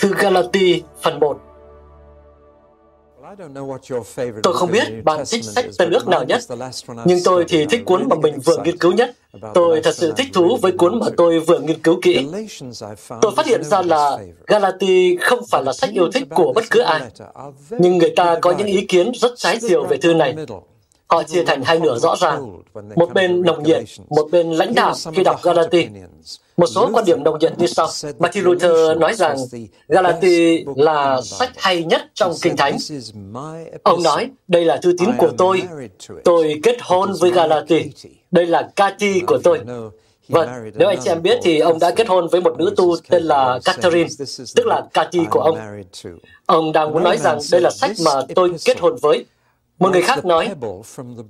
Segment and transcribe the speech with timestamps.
[0.00, 1.38] Thư Galati phần 1
[4.42, 6.40] Tôi không biết bạn thích sách Tân ước nào nhất,
[7.04, 9.10] nhưng tôi thì thích cuốn mà mình vừa nghiên cứu nhất.
[9.54, 12.28] Tôi thật sự thích thú với cuốn mà tôi vừa nghiên cứu kỹ.
[13.22, 16.80] Tôi phát hiện ra là Galati không phải là sách yêu thích của bất cứ
[16.80, 17.00] ai,
[17.70, 20.36] nhưng người ta có những ý kiến rất trái chiều về thư này.
[21.10, 22.62] Họ chia thành hai nửa rõ ràng,
[22.96, 25.88] một bên nồng nhiệt, một bên lãnh đạo khi đọc Galati.
[26.56, 27.88] Một số quan điểm nồng nhiệt như sau.
[28.18, 29.36] Martin Luther nói rằng
[29.88, 32.76] Galati là sách hay nhất trong Kinh Thánh.
[33.82, 35.62] Ông nói, đây là thư tín của tôi.
[36.24, 37.90] Tôi kết hôn với Galati.
[38.30, 39.60] Đây là Cathy của tôi.
[40.28, 42.96] Vâng, nếu anh chị em biết thì ông đã kết hôn với một nữ tu
[43.08, 44.08] tên là Catherine,
[44.56, 45.58] tức là Cathy của ông.
[46.46, 49.24] Ông đang muốn nói rằng đây là sách mà tôi kết hôn với.
[49.80, 50.50] Một người khác nói,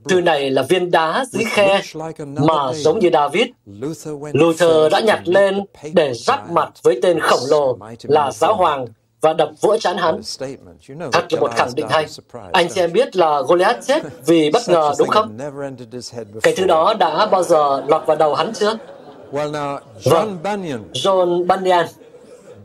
[0.09, 1.81] thư này là viên đá dưới khe
[2.25, 3.47] mà giống như David.
[4.33, 5.61] Luther đã nhặt lên
[5.93, 8.87] để giáp mặt với tên khổng lồ là giáo hoàng
[9.21, 10.21] và đập vỡ chán hắn.
[11.13, 12.07] Thật là một khẳng định hay.
[12.53, 15.39] Anh chị em biết là Goliath chết vì bất ngờ đúng không?
[16.43, 18.79] Cái thứ đó đã bao giờ lọt vào đầu hắn chưa?
[20.05, 20.39] Vâng,
[20.93, 21.87] John Bunyan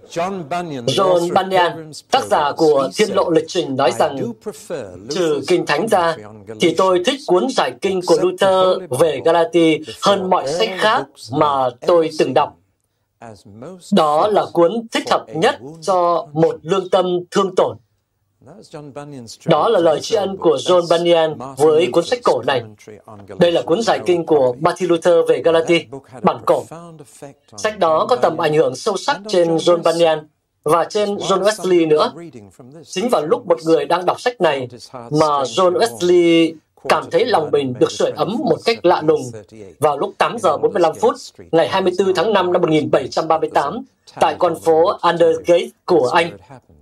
[0.10, 0.44] John
[1.34, 4.34] Bunyan, tác giả của Thiên lộ lịch trình nói rằng,
[5.10, 6.16] trừ Kinh Thánh ra,
[6.60, 11.70] thì tôi thích cuốn giải kinh của Luther về Galati hơn mọi sách khác mà
[11.88, 12.58] tôi từng đọc.
[13.92, 17.78] Đó là cuốn thích hợp nhất cho một lương tâm thương tổn.
[19.46, 22.64] Đó là lời tri ân của John Bunyan với cuốn sách cổ này.
[23.40, 25.86] Đây là cuốn giải kinh của Martin Luther về Galati,
[26.24, 26.64] bản cổ.
[27.58, 30.28] Sách đó có tầm ảnh hưởng sâu sắc trên John Bunyan
[30.64, 32.14] và trên John Wesley nữa.
[32.84, 36.54] Chính vào lúc một người đang đọc sách này mà John Wesley
[36.90, 39.22] cảm thấy lòng mình được sưởi ấm một cách lạ lùng
[39.80, 41.16] vào lúc 8 giờ 45 phút
[41.52, 43.86] ngày 24 tháng 5 năm 1738
[44.20, 46.38] tại con phố Undergate của Anh,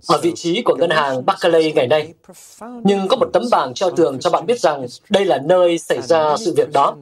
[0.08, 2.14] ở vị trí của ngân hàng Barclays ngày nay.
[2.84, 6.02] Nhưng có một tấm bảng treo tường cho bạn biết rằng đây là nơi xảy
[6.02, 6.96] ra sự việc đó.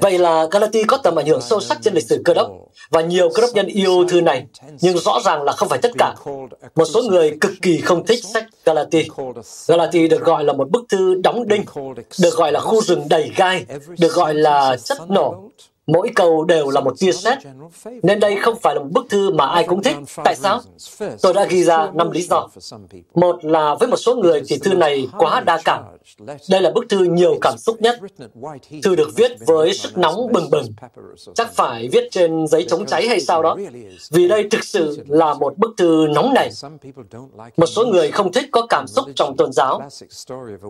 [0.00, 2.50] Vậy là Galati có tầm ảnh hưởng sâu sắc trên lịch sử cơ đốc,
[2.90, 4.46] và nhiều cơ đốc nhân yêu thư này,
[4.80, 6.14] nhưng rõ ràng là không phải tất cả.
[6.74, 9.08] Một số người cực kỳ không thích sách Galati.
[9.68, 11.64] Galati được gọi là một bức thư đóng đinh,
[12.20, 13.66] được gọi là khu rừng đầy gai,
[13.98, 15.50] được gọi là chất nổ,
[15.86, 17.38] Mỗi câu đều là một tia sét,
[18.02, 19.96] nên đây không phải là một bức thư mà ai cũng thích.
[20.24, 20.60] Tại sao?
[21.22, 22.48] Tôi đã ghi ra năm lý do.
[23.14, 25.84] Một là với một số người thì thư này quá đa cảm.
[26.50, 28.00] Đây là bức thư nhiều cảm xúc nhất.
[28.82, 30.66] Thư được viết với sức nóng bừng bừng.
[31.34, 33.56] Chắc phải viết trên giấy chống cháy hay sao đó.
[34.10, 36.50] Vì đây thực sự là một bức thư nóng này.
[37.56, 39.82] Một số người không thích có cảm xúc trong tôn giáo.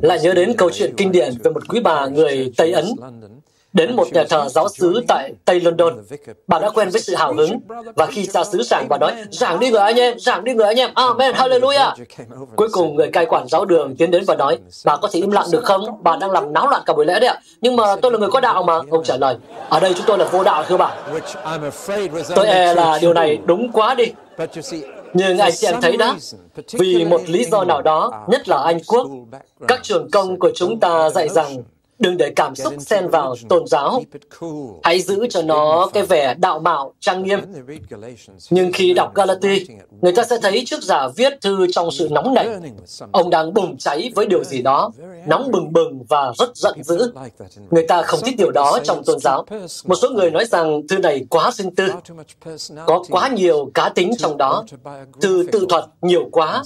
[0.02, 2.86] Lại nhớ đến câu chuyện kinh điển về một quý bà người Tây Ấn
[3.76, 5.94] đến một nhà thờ giáo xứ tại Tây London.
[6.46, 7.60] Bà đã quen với sự hào hứng
[7.96, 10.66] và khi cha xứ giảng bà nói giảng đi người anh em, giảng đi người
[10.66, 11.92] anh em, Amen, Hallelujah.
[12.56, 15.30] Cuối cùng người cai quản giáo đường tiến đến và nói bà có thể im
[15.30, 15.84] lặng được không?
[16.02, 17.40] Bà đang làm náo loạn cả buổi lễ đấy ạ.
[17.60, 18.80] Nhưng mà tôi là người có đạo mà.
[18.90, 19.36] Ông trả lời
[19.68, 20.96] ở đây chúng tôi là vô đạo thưa bà.
[22.34, 24.04] Tôi e là điều này đúng quá đi.
[25.14, 26.16] Nhưng anh chị em thấy đó,
[26.72, 29.06] vì một lý do nào đó, nhất là Anh Quốc,
[29.68, 31.56] các trường công của chúng ta dạy rằng
[31.98, 34.02] Đừng để cảm xúc xen vào tôn giáo.
[34.82, 37.40] Hãy giữ cho nó cái vẻ đạo mạo, trang nghiêm.
[38.50, 39.66] Nhưng khi đọc Galati,
[40.00, 42.48] người ta sẽ thấy trước giả viết thư trong sự nóng nảy.
[43.12, 44.90] Ông đang bùng cháy với điều gì đó,
[45.26, 47.12] nóng bừng bừng và rất giận dữ.
[47.70, 49.44] Người ta không thích điều đó trong tôn giáo.
[49.84, 51.88] Một số người nói rằng thư này quá riêng tư,
[52.86, 54.64] có quá nhiều cá tính trong đó,
[55.20, 56.62] thư tự thuật nhiều quá,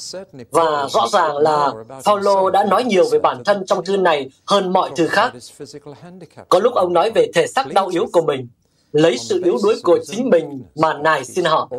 [0.50, 1.73] và rõ ràng là
[2.05, 5.33] Paulo đã nói nhiều về bản thân trong thư này hơn mọi thư khác khác.
[6.49, 8.49] Có lúc ông nói về thể xác đau yếu của mình,
[8.93, 11.71] lấy sự yếu đuối của chính mình mà nài xin họ.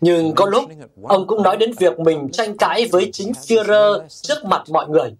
[0.00, 0.64] Nhưng có lúc,
[1.02, 5.16] ông cũng nói đến việc mình tranh cãi với chính Führer trước mặt mọi người.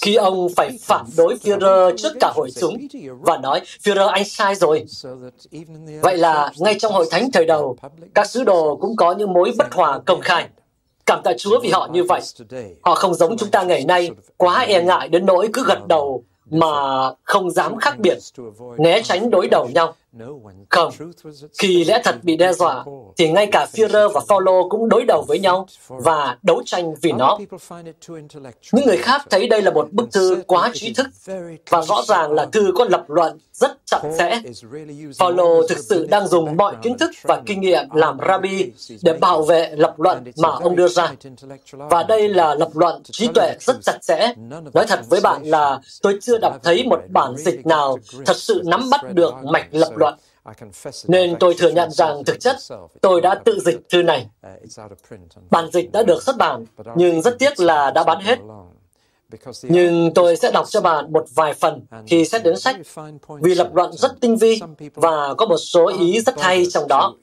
[0.00, 2.76] Khi ông phải phản đối Führer trước cả hội chúng
[3.20, 4.84] và nói, Führer anh sai rồi.
[6.02, 7.76] Vậy là ngay trong hội thánh thời đầu,
[8.14, 10.48] các sứ đồ cũng có những mối bất hòa công khai.
[11.06, 12.20] Cảm tạ Chúa vì họ như vậy.
[12.82, 16.24] Họ không giống chúng ta ngày nay, quá e ngại đến nỗi cứ gật đầu
[16.50, 16.66] mà
[17.22, 18.18] không dám khác biệt,
[18.78, 19.94] né tránh đối đầu nhau.
[20.68, 20.90] Không,
[21.58, 22.84] khi lẽ thật bị đe dọa,
[23.16, 27.12] thì ngay cả Führer và Paulo cũng đối đầu với nhau và đấu tranh vì
[27.12, 27.38] nó.
[28.72, 31.06] Những người khác thấy đây là một bức thư quá trí thức
[31.70, 34.40] và rõ ràng là thư có lập luận rất chặt chẽ.
[35.20, 38.70] Paulo thực sự đang dùng mọi kiến thức và kinh nghiệm làm rabbi
[39.02, 41.12] để bảo vệ lập luận mà ông đưa ra.
[41.72, 44.34] Và đây là lập luận trí tuệ rất chặt chẽ.
[44.74, 48.62] Nói thật với bạn là tôi chưa đọc thấy một bản dịch nào thật sự
[48.64, 50.03] nắm bắt được mạch lập luận.
[51.08, 52.56] Nên tôi thừa nhận rằng thực chất
[53.00, 54.28] tôi đã tự dịch thư này.
[55.50, 56.64] Bản dịch đã được xuất bản,
[56.96, 58.38] nhưng rất tiếc là đã bán hết.
[59.62, 62.76] Nhưng tôi sẽ đọc cho bạn một vài phần khi xét đến sách,
[63.40, 64.60] vì lập luận rất tinh vi
[64.94, 67.14] và có một số ý rất hay trong đó.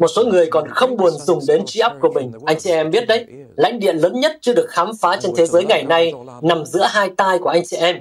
[0.00, 2.32] Một số người còn không buồn dùng đến trí óc của mình.
[2.46, 3.26] Anh chị em biết đấy,
[3.56, 6.12] lãnh địa lớn nhất chưa được khám phá trên thế giới ngày nay
[6.42, 7.96] nằm giữa hai tai của anh chị em.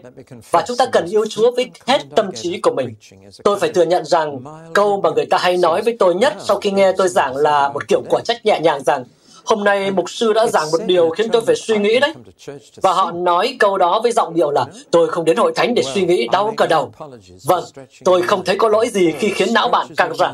[0.52, 2.96] Và chúng ta cần yêu Chúa với hết tâm trí của mình.
[3.44, 4.44] Tôi phải thừa nhận rằng
[4.74, 7.70] câu mà người ta hay nói với tôi nhất sau khi nghe tôi giảng là
[7.70, 9.04] một kiểu quả trách nhẹ nhàng rằng
[9.48, 12.14] Hôm nay mục sư đã giảng một điều khiến tôi phải suy nghĩ đấy.
[12.82, 15.84] Và họ nói câu đó với giọng điệu là tôi không đến hội thánh để
[15.84, 16.92] suy nghĩ đau cả đầu.
[17.46, 17.64] Vâng,
[18.04, 20.34] tôi không thấy có lỗi gì khi khiến não bạn căng ra.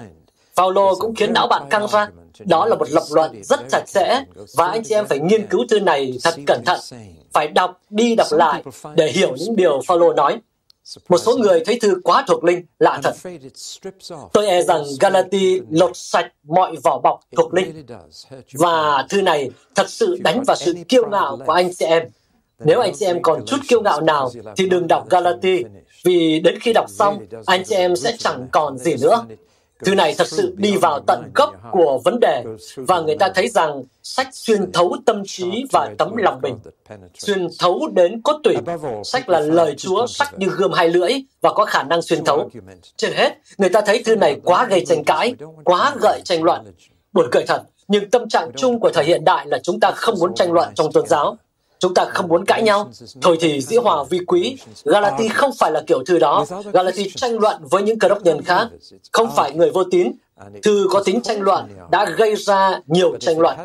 [0.57, 2.07] Paulo cũng khiến não bạn căng ra.
[2.39, 4.23] Đó là một lập luận rất chặt chẽ
[4.55, 6.79] và anh chị em phải nghiên cứu thư này thật cẩn thận.
[7.33, 8.63] Phải đọc đi đọc lại
[8.95, 10.39] để hiểu những điều Paulo nói.
[11.09, 13.15] Một số người thấy thư quá thuộc linh, lạ thật.
[14.33, 17.85] Tôi e rằng Galati lột sạch mọi vỏ bọc thuộc linh.
[18.53, 22.03] Và thư này thật sự đánh vào sự kiêu ngạo của anh chị em.
[22.59, 25.63] Nếu anh chị em còn chút kiêu ngạo nào thì đừng đọc Galati,
[26.03, 29.25] vì đến khi đọc xong, anh chị em sẽ chẳng còn gì nữa.
[29.85, 32.43] Thư này thật sự đi vào tận gốc của vấn đề
[32.75, 36.59] và người ta thấy rằng sách xuyên thấu tâm trí và tấm lòng mình.
[37.13, 38.55] Xuyên thấu đến cốt tủy.
[39.03, 42.49] Sách là lời Chúa sắc như gươm hai lưỡi và có khả năng xuyên thấu.
[42.97, 45.33] Trên hết, người ta thấy thư này quá gây tranh cãi,
[45.63, 46.61] quá gợi tranh luận.
[47.13, 50.15] Buồn cười thật, nhưng tâm trạng chung của thời hiện đại là chúng ta không
[50.19, 51.37] muốn tranh luận trong tôn giáo.
[51.83, 52.91] Chúng ta không muốn cãi nhau.
[53.21, 54.57] Thôi thì dĩ hòa vi quý.
[54.85, 56.45] Galati không phải là kiểu thư đó.
[56.73, 58.67] Galati tranh luận với những cơ đốc nhân khác.
[59.11, 60.11] Không phải người vô tín.
[60.63, 63.57] Thư có tính tranh luận đã gây ra nhiều tranh luận.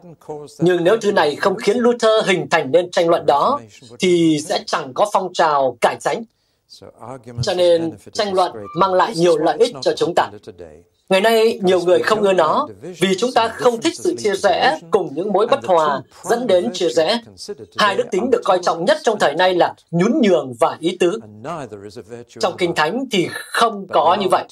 [0.58, 3.60] Nhưng nếu thư này không khiến Luther hình thành nên tranh luận đó,
[3.98, 6.22] thì sẽ chẳng có phong trào cải tránh.
[7.42, 10.30] Cho nên tranh luận mang lại nhiều lợi ích cho chúng ta.
[11.08, 12.68] Ngày nay, nhiều người không ưa nó
[12.98, 16.70] vì chúng ta không thích sự chia rẽ cùng những mối bất hòa dẫn đến
[16.72, 17.20] chia rẽ.
[17.76, 20.96] Hai đức tính được coi trọng nhất trong thời nay là nhún nhường và ý
[21.00, 21.20] tứ.
[22.40, 24.44] Trong Kinh Thánh thì không có như vậy.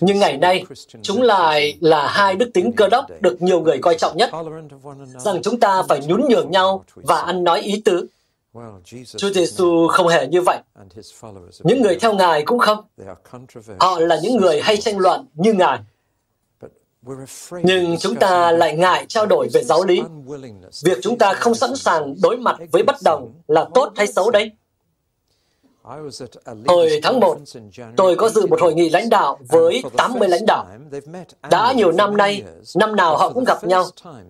[0.00, 0.64] Nhưng ngày nay,
[1.02, 4.30] chúng lại là hai đức tính cơ đốc được nhiều người coi trọng nhất,
[5.18, 8.06] rằng chúng ta phải nhún nhường nhau và ăn nói ý tứ.
[9.16, 10.58] Chúa Giêsu không hề như vậy.
[11.64, 12.84] Những người theo Ngài cũng không.
[13.78, 15.78] Họ là những người hay tranh luận như Ngài.
[17.62, 20.02] Nhưng chúng ta lại ngại trao đổi về giáo lý.
[20.84, 24.30] Việc chúng ta không sẵn sàng đối mặt với bất đồng là tốt hay xấu
[24.30, 24.50] đấy?
[26.66, 27.38] Hồi tháng 1,
[27.96, 30.66] tôi có dự một hội nghị lãnh đạo với 80 lãnh đạo.
[31.50, 32.42] Đã nhiều năm nay,
[32.74, 33.84] năm nào họ cũng gặp nhau,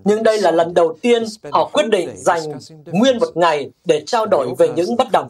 [0.04, 2.40] nhưng đây là lần đầu tiên họ quyết định dành
[2.86, 5.28] nguyên một ngày để trao đổi về những bất đồng.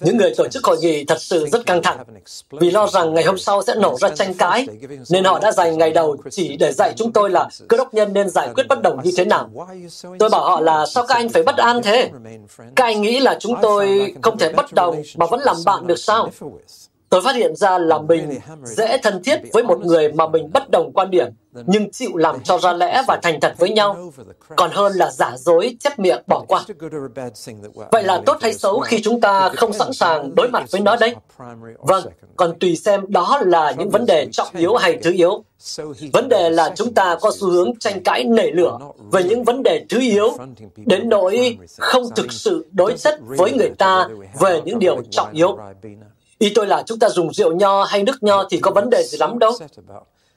[0.00, 1.98] Những người tổ chức hội nghị thật sự rất căng thẳng,
[2.50, 4.66] vì lo rằng ngày hôm sau sẽ nổ ra tranh cãi,
[5.10, 8.12] nên họ đã dành ngày đầu chỉ để dạy chúng tôi là cơ đốc nhân
[8.12, 9.50] nên giải quyết bất đồng như thế nào.
[10.18, 12.10] Tôi bảo họ là sao các anh phải bất an thế?
[12.76, 15.96] Các anh nghĩ là chúng tôi không thể bất đồng mà vẫn làm bạn được
[15.96, 16.30] sao?
[17.16, 20.70] Tôi phát hiện ra là mình dễ thân thiết với một người mà mình bất
[20.70, 21.26] đồng quan điểm,
[21.66, 24.12] nhưng chịu làm cho ra lẽ và thành thật với nhau,
[24.56, 26.64] còn hơn là giả dối, chép miệng, bỏ qua.
[27.92, 30.96] Vậy là tốt hay xấu khi chúng ta không sẵn sàng đối mặt với nó
[30.96, 31.14] đấy?
[31.78, 32.04] Vâng,
[32.36, 35.44] còn tùy xem đó là những vấn đề trọng yếu hay thứ yếu.
[36.12, 38.78] Vấn đề là chúng ta có xu hướng tranh cãi nảy lửa
[39.12, 40.36] về những vấn đề thứ yếu,
[40.76, 44.08] đến nỗi không thực sự đối chất với người ta
[44.40, 45.58] về những điều trọng yếu.
[46.38, 49.02] Ý tôi là chúng ta dùng rượu nho hay nước nho thì có vấn đề
[49.02, 49.52] gì lắm đâu.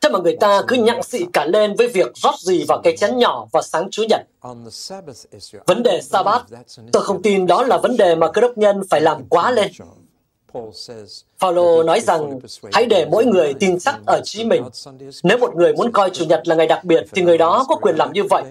[0.01, 2.97] Thế mà người ta cứ nhặng xị cả lên với việc rót gì vào cái
[2.97, 4.21] chén nhỏ vào sáng Chủ nhật.
[5.67, 6.45] Vấn đề Sabbath,
[6.91, 9.71] tôi không tin đó là vấn đề mà cơ đốc nhân phải làm quá lên.
[11.41, 12.39] Paulo nói rằng
[12.73, 14.63] hãy để mỗi người tin chắc ở trí mình.
[15.23, 17.75] Nếu một người muốn coi Chủ nhật là ngày đặc biệt thì người đó có
[17.75, 18.43] quyền làm như vậy.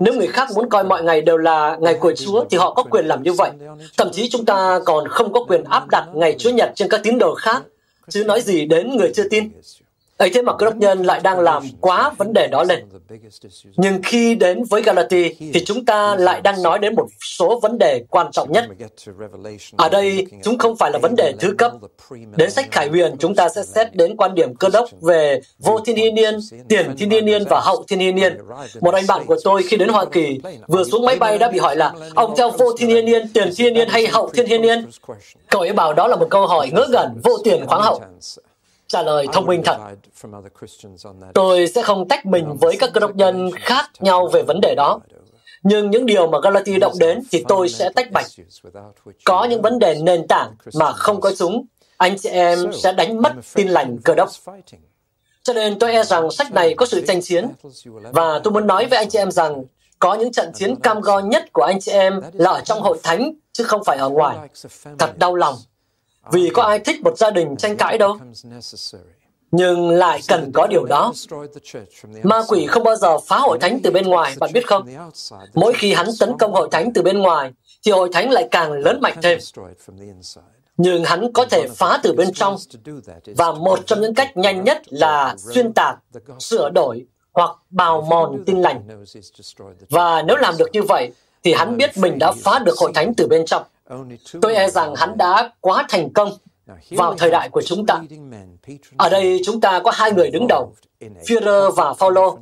[0.00, 2.82] Nếu người khác muốn coi mọi ngày đều là ngày của Chúa thì họ có
[2.82, 3.50] quyền làm như vậy.
[3.96, 7.00] Thậm chí chúng ta còn không có quyền áp đặt ngày Chúa nhật trên các
[7.02, 7.62] tín đồ khác,
[8.08, 9.50] chứ nói gì đến người chưa tin
[10.16, 12.84] ấy thế mà cơ đốc nhân lại đang làm quá vấn đề đó lên.
[13.76, 17.06] Nhưng khi đến với Galati thì chúng ta lại đang nói đến một
[17.38, 18.64] số vấn đề quan trọng nhất.
[19.76, 21.72] Ở đây, chúng không phải là vấn đề thứ cấp.
[22.36, 25.80] Đến sách Khải Huyền, chúng ta sẽ xét đến quan điểm cơ đốc về vô
[25.80, 26.38] thiên hiên niên,
[26.68, 28.38] tiền thiên hiên niên và hậu thiên hiên niên.
[28.80, 30.38] Một anh bạn của tôi khi đến Hoa Kỳ,
[30.68, 33.50] vừa xuống máy bay đã bị hỏi là ông theo vô thiên hiên niên, tiền
[33.56, 34.86] thiên niên hay hậu thiên hiên niên?
[35.50, 38.00] Cậu ấy bảo đó là một câu hỏi ngớ ngẩn, vô tiền khoáng hậu
[38.92, 39.76] trả lời thông minh thật.
[41.34, 44.74] Tôi sẽ không tách mình với các cơ đốc nhân khác nhau về vấn đề
[44.74, 45.00] đó.
[45.62, 48.26] Nhưng những điều mà Galati động đến thì tôi sẽ tách bạch.
[49.24, 53.22] Có những vấn đề nền tảng mà không có chúng, anh chị em sẽ đánh
[53.22, 54.28] mất tin lành cơ đốc.
[55.42, 57.48] Cho nên tôi e rằng sách này có sự tranh chiến.
[58.12, 59.64] Và tôi muốn nói với anh chị em rằng
[59.98, 62.98] có những trận chiến cam go nhất của anh chị em là ở trong hội
[63.02, 64.36] thánh, chứ không phải ở ngoài.
[64.98, 65.54] Thật đau lòng
[66.30, 68.16] vì có ai thích một gia đình tranh cãi đâu.
[69.50, 71.12] Nhưng lại cần có điều đó.
[72.22, 74.86] Ma quỷ không bao giờ phá hội thánh từ bên ngoài, bạn biết không?
[75.54, 77.52] Mỗi khi hắn tấn công hội thánh từ bên ngoài,
[77.84, 79.38] thì hội thánh lại càng lớn mạnh thêm.
[80.76, 82.56] Nhưng hắn có thể phá từ bên trong,
[83.36, 85.98] và một trong những cách nhanh nhất là xuyên tạc,
[86.38, 89.04] sửa đổi hoặc bào mòn tin lành.
[89.90, 91.12] Và nếu làm được như vậy,
[91.44, 93.62] thì hắn biết mình đã phá được hội thánh từ bên trong.
[94.42, 96.32] Tôi e rằng hắn đã quá thành công
[96.90, 98.02] vào thời đại của chúng ta.
[98.96, 102.36] Ở đây chúng ta có hai người đứng đầu, Führer và Paulo,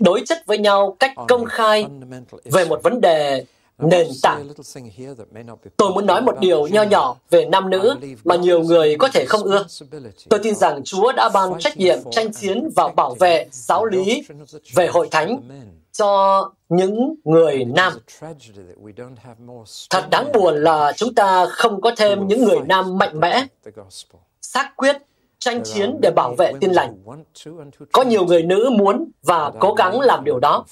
[0.00, 1.86] đối chất với nhau cách công khai
[2.44, 3.44] về một vấn đề
[3.78, 4.48] nền tảng.
[5.76, 9.24] Tôi muốn nói một điều nho nhỏ về nam nữ mà nhiều người có thể
[9.28, 9.66] không ưa.
[10.28, 14.22] Tôi tin rằng Chúa đã ban trách nhiệm tranh chiến và bảo vệ giáo lý
[14.74, 15.40] về hội thánh
[15.92, 17.92] cho những người nam.
[19.90, 23.46] Thật đáng buồn là chúng ta không có thêm những người nam mạnh mẽ,
[24.42, 24.96] xác quyết,
[25.38, 27.04] tranh chiến để bảo vệ tin lành.
[27.92, 30.64] Có nhiều người nữ muốn và cố gắng làm điều đó.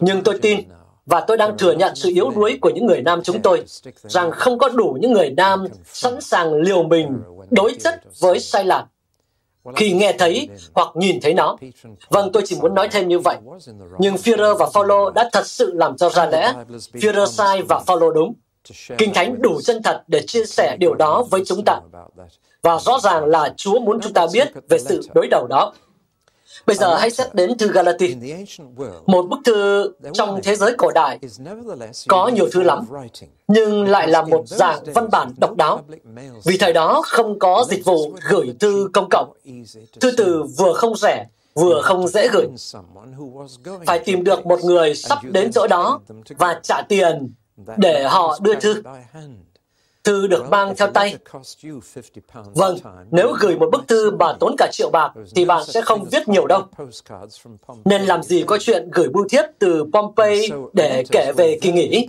[0.00, 0.60] Nhưng tôi tin
[1.06, 3.64] và tôi đang thừa nhận sự yếu đuối của những người nam chúng tôi,
[4.02, 8.64] rằng không có đủ những người nam sẵn sàng liều mình đối chất với sai
[8.64, 8.86] lạc
[9.76, 11.56] khi nghe thấy hoặc nhìn thấy nó.
[12.10, 13.36] Vâng, tôi chỉ muốn nói thêm như vậy.
[13.98, 16.52] Nhưng Führer và Paulo đã thật sự làm cho ra lẽ.
[16.92, 18.34] Führer sai và Paulo đúng.
[18.98, 21.80] Kinh Thánh đủ chân thật để chia sẻ điều đó với chúng ta.
[22.62, 25.72] Và rõ ràng là Chúa muốn chúng ta biết về sự đối đầu đó.
[26.66, 28.16] Bây giờ hãy xét đến thư Galati.
[29.06, 31.18] Một bức thư trong thế giới cổ đại
[32.08, 32.86] có nhiều thư lắm,
[33.48, 35.84] nhưng lại là một dạng văn bản độc đáo.
[36.44, 39.32] Vì thời đó không có dịch vụ gửi thư công cộng.
[40.00, 42.46] Thư từ vừa không rẻ, vừa không dễ gửi.
[43.86, 46.00] Phải tìm được một người sắp đến chỗ đó
[46.38, 47.32] và trả tiền
[47.76, 48.82] để họ đưa thư
[50.10, 51.16] thư được mang theo tay.
[52.54, 52.78] Vâng,
[53.10, 56.28] nếu gửi một bức thư mà tốn cả triệu bạc, thì bạn sẽ không viết
[56.28, 56.62] nhiều đâu.
[57.84, 62.08] Nên làm gì có chuyện gửi bưu thiếp từ Pompey để kể về kỳ nghỉ.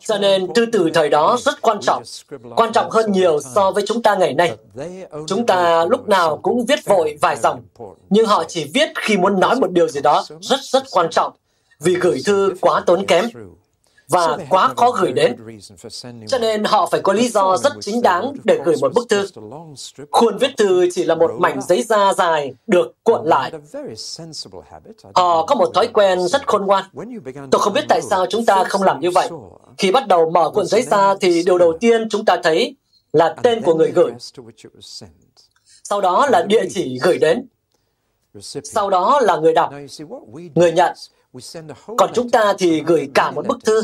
[0.00, 2.02] Cho nên thư từ thời đó rất quan trọng,
[2.56, 4.56] quan trọng hơn nhiều so với chúng ta ngày nay.
[5.26, 7.62] Chúng ta lúc nào cũng viết vội vài dòng,
[8.10, 11.32] nhưng họ chỉ viết khi muốn nói một điều gì đó rất rất quan trọng,
[11.80, 13.24] vì gửi thư quá tốn kém
[14.08, 15.36] và quá khó gửi đến.
[16.28, 19.26] Cho nên họ phải có lý do rất chính đáng để gửi một bức thư.
[20.10, 23.52] Khuôn viết thư chỉ là một mảnh giấy da dài được cuộn lại.
[25.14, 26.84] Họ có một thói quen rất khôn ngoan.
[27.50, 29.28] Tôi không biết tại sao chúng ta không làm như vậy.
[29.78, 32.76] Khi bắt đầu mở cuộn giấy ra thì điều đầu tiên chúng ta thấy
[33.12, 34.10] là tên của người gửi.
[35.84, 37.46] Sau đó là địa chỉ gửi đến.
[38.64, 39.72] Sau đó là người đọc,
[40.54, 40.92] người nhận
[41.96, 43.82] còn chúng ta thì gửi cả một bức thư.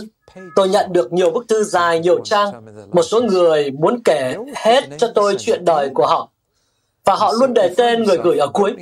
[0.57, 2.53] Tôi nhận được nhiều bức thư dài, nhiều trang.
[2.93, 6.31] Một số người muốn kể hết cho tôi chuyện đời của họ.
[7.05, 8.75] Và họ luôn để tên người gửi ở cuối.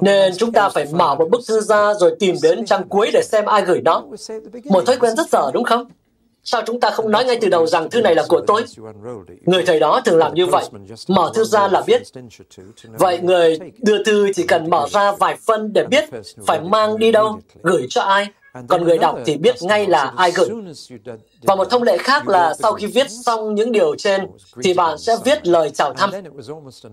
[0.00, 3.22] Nên chúng ta phải mở một bức thư ra rồi tìm đến trang cuối để
[3.22, 4.02] xem ai gửi nó.
[4.64, 5.86] Một thói quen rất dở đúng không?
[6.44, 8.64] Sao chúng ta không nói ngay từ đầu rằng thư này là của tôi?
[9.46, 10.64] Người thầy đó thường làm như vậy.
[11.08, 12.02] Mở thư ra là biết.
[12.98, 16.04] Vậy người đưa thư chỉ cần mở ra vài phân để biết
[16.46, 18.28] phải mang đi đâu, gửi cho ai.
[18.68, 20.48] Còn người đọc thì biết ngay là ai gửi.
[21.42, 24.26] Và một thông lệ khác là sau khi viết xong những điều trên,
[24.62, 26.10] thì bạn sẽ viết lời chào thăm.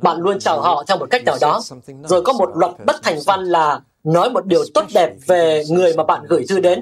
[0.01, 1.61] Bạn luôn chào họ theo một cách nào đó.
[2.03, 5.93] Rồi có một luật bất thành văn là nói một điều tốt đẹp về người
[5.93, 6.81] mà bạn gửi thư đến,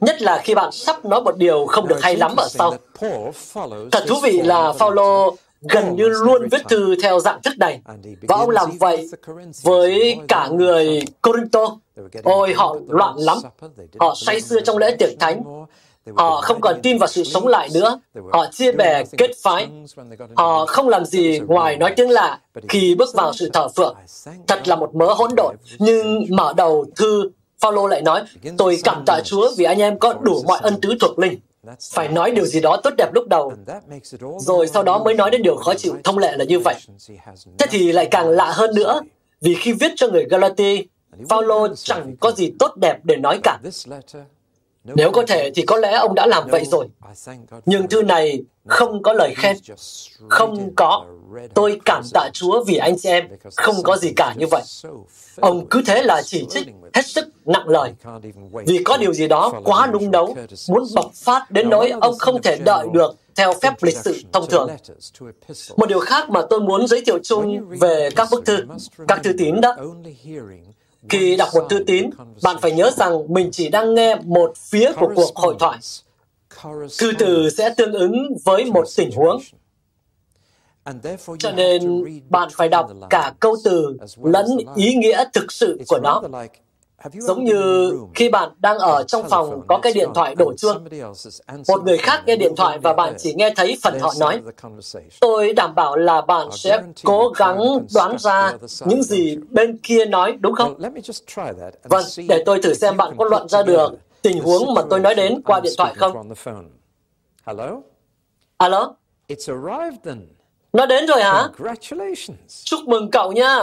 [0.00, 2.74] nhất là khi bạn sắp nói một điều không được hay lắm ở sau.
[3.92, 5.30] Thật thú vị là Paulo
[5.68, 7.80] gần như luôn viết thư theo dạng thức này,
[8.28, 9.08] và ông làm vậy
[9.62, 11.76] với cả người Corinto.
[12.22, 13.38] Ôi, họ loạn lắm.
[13.98, 15.66] Họ say sưa trong lễ tiệc thánh.
[16.16, 18.00] Họ không còn tin vào sự sống lại nữa.
[18.32, 19.68] Họ chia bè kết phái.
[20.36, 23.96] Họ không làm gì ngoài nói tiếng lạ khi bước vào sự thờ phượng.
[24.46, 25.56] Thật là một mớ hỗn độn.
[25.78, 27.30] Nhưng mở đầu thư,
[27.60, 28.22] Phaolô lại nói,
[28.58, 31.38] tôi cảm tạ Chúa vì anh em có đủ mọi ân tứ thuộc linh.
[31.92, 33.52] Phải nói điều gì đó tốt đẹp lúc đầu,
[34.38, 35.96] rồi sau đó mới nói đến điều khó chịu.
[36.04, 36.74] Thông lệ là như vậy.
[37.58, 39.00] Thế thì lại càng lạ hơn nữa,
[39.40, 40.86] vì khi viết cho người Galati,
[41.28, 43.58] Phaolô chẳng có gì tốt đẹp để nói cả.
[44.94, 46.88] Nếu có thể thì có lẽ ông đã làm vậy rồi.
[47.66, 49.56] Nhưng thư này không có lời khen.
[50.28, 51.04] Không có.
[51.54, 53.28] Tôi cảm tạ Chúa vì anh chị em.
[53.56, 54.62] Không có gì cả như vậy.
[55.40, 57.92] Ông cứ thế là chỉ trích hết sức nặng lời.
[58.66, 60.36] Vì có điều gì đó quá nung nấu,
[60.68, 64.46] muốn bộc phát đến nỗi ông không thể đợi được theo phép lịch sự thông
[64.48, 64.70] thường.
[65.76, 68.58] Một điều khác mà tôi muốn giới thiệu chung về các bức thư,
[69.08, 69.76] các thư tín đó,
[71.08, 72.10] khi đọc một thư tín,
[72.42, 75.78] bạn phải nhớ rằng mình chỉ đang nghe một phía của cuộc hội thoại.
[76.98, 79.40] Thư từ sẽ tương ứng với một tình huống.
[81.38, 84.46] Cho nên bạn phải đọc cả câu từ lẫn
[84.76, 86.22] ý nghĩa thực sự của nó.
[87.12, 90.84] Giống như khi bạn đang ở trong phòng có cái điện thoại đổ chuông.
[91.68, 94.40] Một người khác nghe điện thoại và bạn chỉ nghe thấy phần họ nói.
[95.20, 97.58] Tôi đảm bảo là bạn sẽ cố gắng
[97.94, 98.52] đoán ra
[98.86, 100.74] những gì bên kia nói, đúng không?
[101.82, 105.14] Vâng, để tôi thử xem bạn có luận ra được tình huống mà tôi nói
[105.14, 106.12] đến qua điện thoại không?
[108.56, 108.94] Alo?
[110.72, 111.48] Nó đến rồi hả?
[112.64, 113.62] Chúc mừng cậu nha.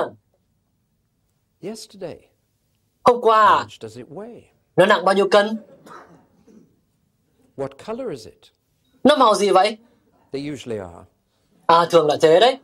[3.03, 3.65] Hôm qua à?
[4.75, 5.57] Nó nặng bao nhiêu cân?
[9.03, 9.77] Nó màu gì vậy?
[11.65, 12.57] À, thường là thế đấy.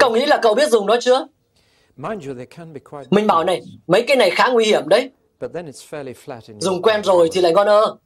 [0.00, 1.26] Cậu nghĩ là cậu biết dùng nó chưa?
[3.10, 5.10] Mình bảo này, mấy cái này khá nguy hiểm đấy.
[6.60, 7.96] Dùng quen rồi thì lại ngon ơ.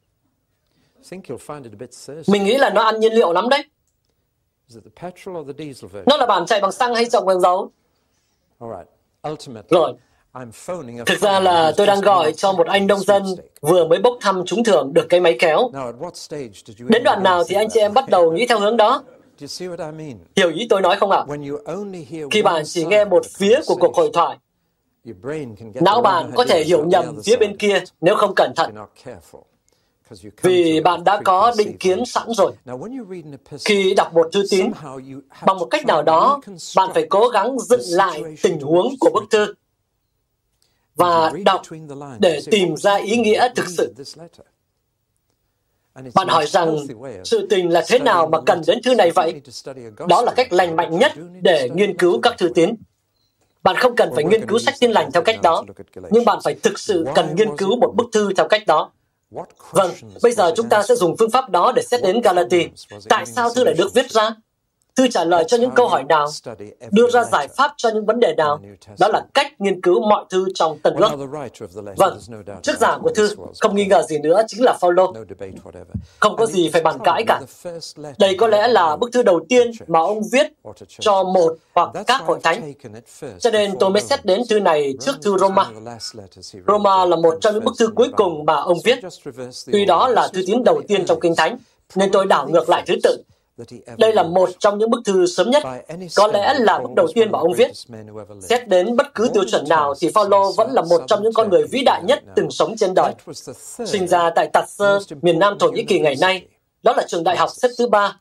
[2.28, 3.64] Mình nghĩ là nó ăn nhiên liệu lắm đấy.
[6.06, 7.72] Nó là bản chạy bằng xăng hay trồng bằng dầu?
[9.70, 9.92] Rồi,
[11.06, 13.22] Thực ra là tôi đang gọi cho một anh nông dân
[13.60, 15.70] vừa mới bốc thăm trúng thưởng được cái máy kéo.
[16.78, 19.02] Đến đoạn nào thì anh chị em bắt đầu nghĩ theo hướng đó?
[20.36, 21.24] Hiểu ý tôi nói không ạ?
[22.30, 24.38] Khi bạn chỉ nghe một phía của cuộc hội thoại,
[25.74, 28.74] não bạn có thể hiểu nhầm phía bên kia nếu không cẩn thận
[30.42, 32.52] vì bạn đã có định kiến sẵn rồi.
[33.64, 34.70] Khi đọc một thư tín,
[35.46, 36.40] bằng một cách nào đó,
[36.76, 39.54] bạn phải cố gắng dựng lại tình huống của bức thư
[40.94, 41.62] và đọc
[42.18, 43.94] để tìm ra ý nghĩa thực sự.
[46.14, 46.76] Bạn hỏi rằng
[47.24, 49.40] sự tình là thế nào mà cần đến thư này vậy?
[50.08, 52.74] Đó là cách lành mạnh nhất để nghiên cứu các thư tín.
[53.62, 55.64] Bạn không cần phải nghiên cứu sách tin lành theo cách đó,
[56.10, 58.90] nhưng bạn phải thực sự cần nghiên cứu một bức thư theo cách đó.
[59.70, 59.90] Vâng,
[60.22, 62.68] bây giờ chúng ta sẽ dùng phương pháp đó để xét đến Galati.
[63.08, 64.30] Tại sao thư lại được viết ra?
[64.96, 66.28] Thư trả lời cho những câu hỏi nào,
[66.90, 68.60] đưa ra giải pháp cho những vấn đề nào.
[68.98, 71.10] Đó là cách nghiên cứu mọi thư trong Tân ước.
[71.96, 72.18] Vâng,
[72.62, 75.14] trước giả của thư, không nghi ngờ gì nữa, chính là Phaolô.
[76.20, 77.40] Không có gì phải bàn cãi cả.
[78.18, 80.46] Đây có lẽ là bức thư đầu tiên mà ông viết
[81.00, 82.72] cho một hoặc các hội thánh.
[83.38, 85.66] Cho nên tôi mới xét đến thư này trước thư Roma.
[86.68, 88.98] Roma là một trong những bức thư cuối cùng mà ông viết.
[89.72, 91.58] Tuy đó là thư tín đầu tiên trong Kinh Thánh,
[91.94, 93.22] nên tôi đảo ngược lại thứ tự.
[93.98, 95.62] Đây là một trong những bức thư sớm nhất,
[96.16, 97.70] có lẽ là bức đầu tiên mà ông viết.
[98.40, 101.50] Xét đến bất cứ tiêu chuẩn nào thì Phaolô vẫn là một trong những con
[101.50, 103.14] người vĩ đại nhất từng sống trên đời.
[103.86, 106.46] Sinh ra tại Tạt Sơ, miền Nam Thổ Nhĩ Kỳ ngày nay,
[106.82, 108.16] đó là trường đại học xếp thứ ba.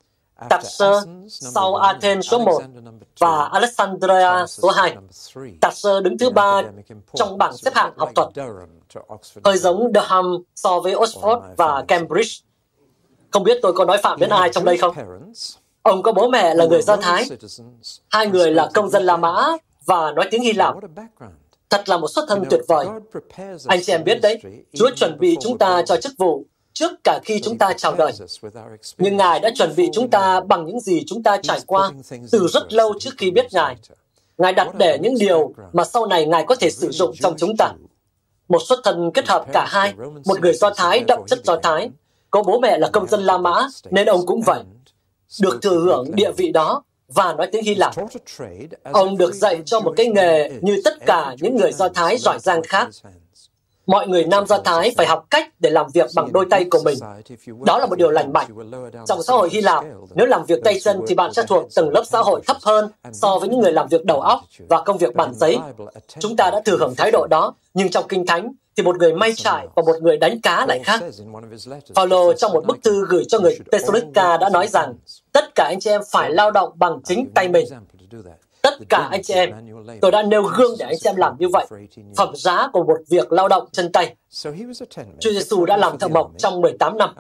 [0.49, 2.61] Tạt Sơ sau Athens số 1
[3.19, 4.95] và Alexandria số 2.
[5.61, 6.61] Tạt Sơ đứng thứ ba
[7.13, 8.29] trong bảng xếp hạng học thuật,
[9.43, 12.31] hơi giống Durham so với Oxford và Cambridge.
[13.31, 14.95] Không biết tôi có nói phạm đến ai trong đây không?
[15.81, 17.29] Ông có bố mẹ là người Do Thái.
[18.09, 19.47] Hai người là công dân La Mã
[19.85, 20.75] và nói tiếng Hy Lạp.
[21.69, 22.85] Thật là một xuất thân tuyệt vời.
[23.65, 24.41] Anh chị em biết đấy,
[24.73, 28.11] Chúa chuẩn bị chúng ta cho chức vụ trước cả khi chúng ta chào đời.
[28.97, 31.91] Nhưng Ngài đã chuẩn bị chúng ta bằng những gì chúng ta trải qua
[32.31, 33.75] từ rất lâu trước khi biết Ngài.
[34.37, 37.57] Ngài đặt để những điều mà sau này Ngài có thể sử dụng trong chúng
[37.57, 37.73] ta.
[38.47, 39.93] Một xuất thân kết hợp cả hai,
[40.25, 41.89] một người Do Thái đậm chất Do Thái,
[42.31, 44.59] có bố mẹ là công dân La Mã, nên ông cũng vậy.
[45.41, 47.93] Được thừa hưởng địa vị đó và nói tiếng Hy Lạp.
[48.83, 52.39] Ông được dạy cho một cái nghề như tất cả những người Do Thái giỏi
[52.39, 52.89] giang khác
[53.87, 56.79] mọi người Nam Do Thái phải học cách để làm việc bằng đôi tay của
[56.85, 56.97] mình.
[57.65, 58.47] Đó là một điều lành mạnh.
[59.07, 61.89] Trong xã hội Hy Lạp, nếu làm việc tay chân thì bạn sẽ thuộc tầng
[61.89, 64.97] lớp xã hội thấp hơn so với những người làm việc đầu óc và công
[64.97, 65.57] việc bàn giấy.
[66.19, 69.13] Chúng ta đã thừa hưởng thái độ đó, nhưng trong Kinh Thánh thì một người
[69.13, 71.03] may trải và một người đánh cá lại khác.
[71.95, 74.93] Paulo trong một bức thư gửi cho người Thessalonica đã nói rằng
[75.31, 77.65] tất cả anh chị em phải lao động bằng chính tay mình
[78.63, 79.49] tất cả anh chị em.
[80.01, 81.65] Tôi đã nêu gương để anh chị em làm như vậy.
[82.17, 84.15] Phẩm giá của một việc lao động chân tay.
[85.19, 87.15] Chúa Giêsu đã làm thợ mộc trong 18 năm.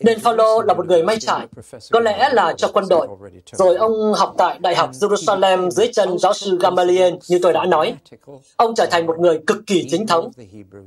[0.00, 1.46] Nên Phaolô là một người may trải,
[1.90, 3.08] có lẽ là cho quân đội.
[3.52, 7.64] Rồi ông học tại Đại học Jerusalem dưới chân giáo sư Gamaliel như tôi đã
[7.64, 7.94] nói.
[8.56, 10.30] Ông trở thành một người cực kỳ chính thống,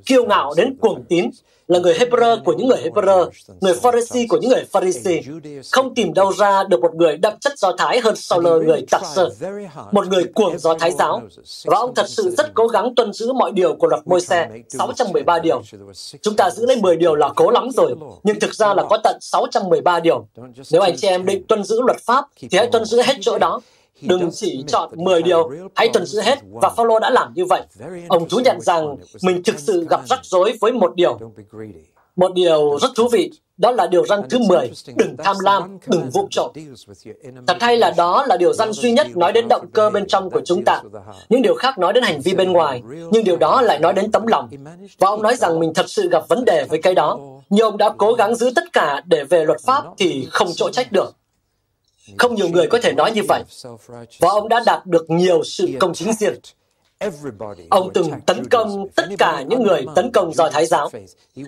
[0.06, 1.30] kiêu ngạo đến cuồng tín,
[1.68, 3.30] là người Hebrew của những người Hebrew,
[3.62, 5.22] người Pharisee của những người Pharisee.
[5.72, 9.02] Không tìm đâu ra được một người đậm chất Do Thái hơn Saul người Tạc
[9.16, 9.30] Sơ,
[9.92, 11.22] một người cuồng Do Thái giáo.
[11.66, 14.50] Và ông thật sự rất cố gắng tuân giữ mọi điều của luật môi xe,
[14.70, 15.62] 613 điều.
[16.22, 18.98] Chúng ta giữ lấy 10 điều là cố lắm rồi, nhưng thực ra là có
[19.04, 20.28] tận 613 điều.
[20.72, 23.38] Nếu anh chị em định tuân giữ luật pháp, thì hãy tuân giữ hết chỗ
[23.38, 23.62] đó.
[24.02, 27.62] Đừng chỉ chọn 10 điều, hãy tuân giữ hết, và Phaolô đã làm như vậy.
[28.08, 31.20] Ông thú nhận rằng mình thực sự gặp rắc rối với một điều.
[32.16, 36.10] Một điều rất thú vị, đó là điều răn thứ 10, đừng tham lam, đừng
[36.10, 36.52] vụ trộm.
[37.48, 40.30] Thật hay là đó là điều răn duy nhất nói đến động cơ bên trong
[40.30, 40.82] của chúng ta.
[41.30, 42.82] Những điều khác nói đến hành vi bên ngoài,
[43.12, 44.50] nhưng điều đó lại nói đến tấm lòng.
[44.98, 47.20] Và ông nói rằng mình thật sự gặp vấn đề với cái đó.
[47.50, 50.70] Nhưng ông đã cố gắng giữ tất cả để về luật pháp thì không chỗ
[50.70, 51.16] trách được.
[52.18, 53.44] Không nhiều người có thể nói như vậy.
[54.20, 56.36] Và ông đã đạt được nhiều sự công chính riêng.
[57.70, 60.90] Ông từng tấn công tất cả những người tấn công do Thái giáo.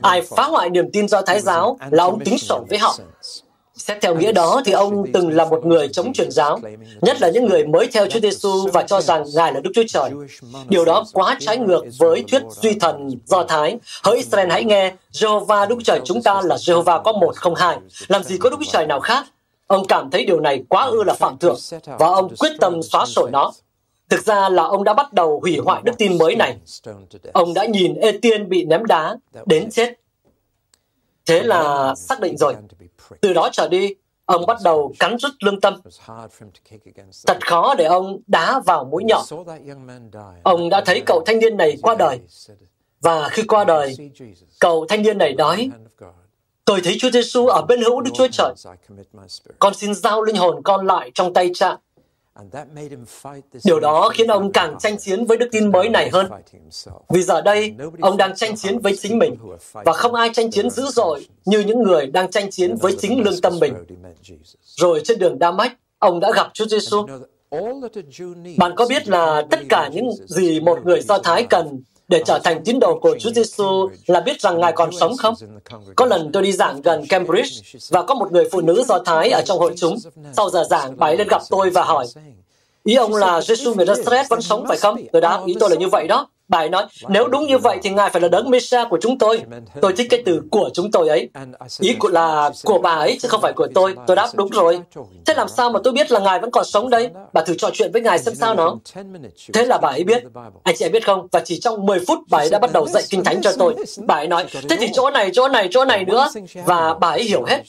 [0.01, 2.97] Ai phá hoại niềm tin do Thái giáo là ông tính sổ với họ.
[3.75, 6.59] Xét theo nghĩa đó thì ông từng là một người chống truyền giáo,
[7.01, 9.83] nhất là những người mới theo Chúa Giêsu và cho rằng Ngài là Đức Chúa
[9.87, 10.11] Trời.
[10.69, 13.79] Điều đó quá trái ngược với thuyết duy thần Do Thái.
[14.03, 17.55] Hỡi Israel hãy nghe, Jehovah Đức Chúa Trời chúng ta là Jehovah có một không
[17.55, 17.77] hai.
[18.07, 19.25] Làm gì có Đức Chúa Trời nào khác?
[19.67, 23.05] Ông cảm thấy điều này quá ư là phạm thượng và ông quyết tâm xóa
[23.05, 23.51] sổ nó.
[24.09, 26.57] Thực ra là ông đã bắt đầu hủy hoại đức tin mới này.
[27.33, 29.93] Ông đã nhìn Ê Tiên bị ném đá đến chết.
[31.25, 32.55] Thế là xác định rồi.
[33.21, 33.93] Từ đó trở đi,
[34.25, 35.81] ông bắt đầu cắn rứt lương tâm.
[37.27, 39.23] Thật khó để ông đá vào mũi nhọn.
[40.43, 42.19] Ông đã thấy cậu thanh niên này qua đời.
[43.01, 43.95] Và khi qua đời,
[44.59, 45.69] cậu thanh niên này nói,
[46.67, 48.53] Tôi thấy Chúa Giêsu ở bên hữu Đức Chúa Trời.
[49.59, 51.77] Con xin giao linh hồn con lại trong tay cha.
[53.65, 56.27] Điều đó khiến ông càng tranh chiến với đức tin mới này hơn.
[57.09, 59.35] Vì giờ đây, ông đang tranh chiến với chính mình,
[59.73, 63.23] và không ai tranh chiến dữ dội như những người đang tranh chiến với chính
[63.23, 63.73] lương tâm mình.
[64.61, 67.05] Rồi trên đường Đa Mách, ông đã gặp Chúa Giêsu.
[68.57, 72.39] Bạn có biết là tất cả những gì một người Do Thái cần để trở
[72.43, 75.33] thành tín đồ của Chúa Giêsu là biết rằng Ngài còn sống không?
[75.95, 79.29] Có lần tôi đi giảng gần Cambridge và có một người phụ nữ Do Thái
[79.29, 79.97] ở trong hội chúng.
[80.37, 82.05] Sau giờ giảng, bà ấy lên gặp tôi và hỏi,
[82.83, 84.97] ý ông là Giêsu người Nazareth vẫn sống phải không?
[85.11, 86.27] Tôi đáp, ý tôi là như vậy đó.
[86.47, 89.17] Bà ấy nói, nếu đúng như vậy thì Ngài phải là đấng Messiah của chúng
[89.17, 89.41] tôi.
[89.81, 91.29] Tôi thích cái từ của chúng tôi ấy.
[91.79, 93.95] Ý của là của bà ấy chứ không phải của tôi.
[94.07, 94.79] Tôi đáp đúng rồi.
[95.25, 97.09] Thế làm sao mà tôi biết là Ngài vẫn còn sống đấy?
[97.33, 98.77] Bà thử trò chuyện với Ngài xem sao nó.
[99.53, 100.23] Thế là bà ấy biết.
[100.63, 101.27] Anh chị em biết không?
[101.31, 103.75] Và chỉ trong 10 phút bà ấy đã bắt đầu dạy kinh thánh cho tôi.
[104.05, 106.27] Bà ấy nói, thế thì chỗ này, chỗ này, chỗ này nữa.
[106.65, 107.63] Và bà ấy hiểu hết.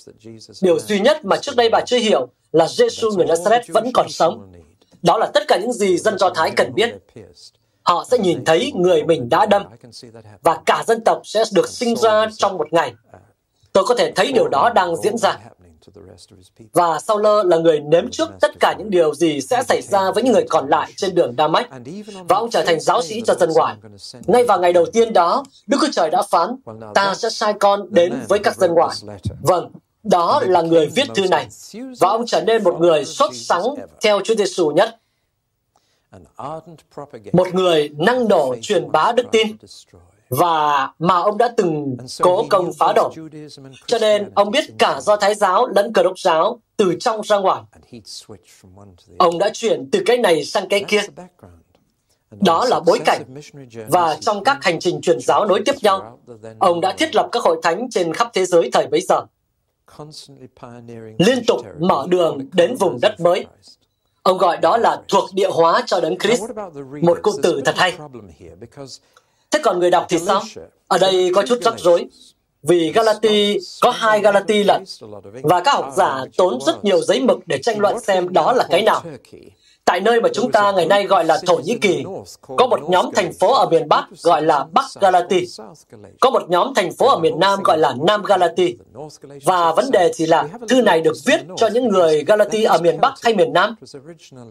[0.63, 4.09] Điều duy nhất mà trước đây bà chưa hiểu là Giêsu người Nazareth vẫn còn
[4.09, 4.53] sống.
[5.03, 6.91] Đó là tất cả những gì dân Do Thái cần biết
[7.89, 9.63] họ sẽ nhìn thấy người mình đã đâm
[10.43, 12.95] và cả dân tộc sẽ được sinh ra trong một ngày.
[13.73, 15.39] Tôi có thể thấy điều đó đang diễn ra.
[16.73, 20.11] Và Sau Lơ là người nếm trước tất cả những điều gì sẽ xảy ra
[20.11, 21.69] với những người còn lại trên đường Đa-mách.
[22.29, 23.77] Và ông trở thành giáo sĩ cho dân ngoại.
[24.27, 26.57] Ngay vào ngày đầu tiên đó, Đức Chúa Trời đã phán,
[26.95, 28.97] ta sẽ sai con đến với các dân ngoại.
[29.43, 29.71] Vâng,
[30.03, 31.49] đó là người viết thư này.
[32.01, 33.63] Và ông trở nên một người xuất sáng
[34.01, 34.98] theo Chúa Giêsu nhất
[37.33, 39.57] một người năng nổ truyền bá đức tin
[40.29, 43.13] và mà ông đã từng cố công phá đổ.
[43.87, 47.39] Cho nên ông biết cả do Thái giáo lẫn Cơ đốc giáo từ trong ra
[47.39, 47.63] ngoài.
[49.19, 51.01] Ông đã chuyển từ cái này sang cái kia.
[52.31, 53.23] Đó là bối cảnh.
[53.89, 56.19] Và trong các hành trình truyền giáo nối tiếp nhau,
[56.59, 59.21] ông đã thiết lập các hội thánh trên khắp thế giới thời bấy giờ.
[61.19, 63.47] Liên tục mở đường đến vùng đất mới.
[64.29, 66.43] Ông gọi đó là thuộc địa hóa cho đấng Christ,
[67.03, 67.99] một cụm từ thật hay.
[69.51, 70.43] Thế còn người đọc thì sao?
[70.89, 72.07] Ở đây có chút rắc rối.
[72.63, 74.85] Vì Galati có hai Galati lận,
[75.43, 78.67] và các học giả tốn rất nhiều giấy mực để tranh luận xem đó là
[78.71, 79.03] cái nào.
[79.89, 82.05] Tại nơi mà chúng ta ngày nay gọi là Thổ Nhĩ Kỳ,
[82.57, 85.47] có một nhóm thành phố ở miền Bắc gọi là Bắc Galati,
[86.21, 88.77] có một nhóm thành phố ở miền Nam gọi là Nam Galati.
[89.45, 93.01] Và vấn đề thì là thư này được viết cho những người Galati ở miền
[93.01, 93.75] Bắc hay miền Nam.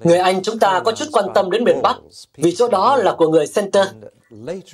[0.03, 1.97] Người Anh chúng ta có chút quan tâm đến miền Bắc,
[2.37, 3.87] vì chỗ đó là của người Center.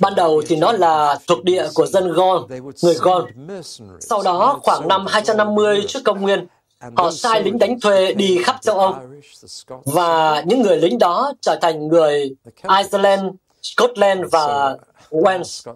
[0.00, 2.42] Ban đầu thì nó là thuộc địa của dân Gaul,
[2.82, 3.22] người Gaul.
[4.00, 6.46] Sau đó, khoảng năm 250 trước công nguyên,
[6.96, 8.94] Họ sai lính đánh thuê đi khắp châu Âu.
[9.84, 12.34] Và những người lính đó trở thành người
[12.82, 13.24] Iceland,
[13.62, 14.76] Scotland và
[15.10, 15.72] Wales,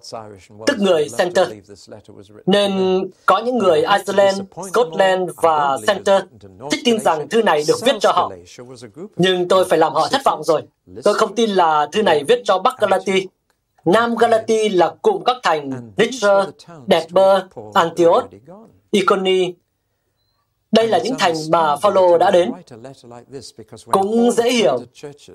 [0.66, 1.48] tức người Center.
[2.46, 4.40] Nên có những người Iceland,
[4.70, 6.22] Scotland và Center
[6.70, 8.32] thích tin rằng thư này được viết cho họ.
[9.16, 10.62] Nhưng tôi phải làm họ thất vọng rồi.
[11.04, 13.26] Tôi không tin là thư này viết cho Bắc Galati.
[13.84, 16.46] Nam Galati là cụm các thành Lystra,
[16.90, 17.42] Derbe,
[17.74, 18.24] Antioch,
[18.90, 19.54] Iconi,
[20.72, 22.52] đây là những thành mà Phaolô đã đến.
[23.90, 24.78] Cũng dễ hiểu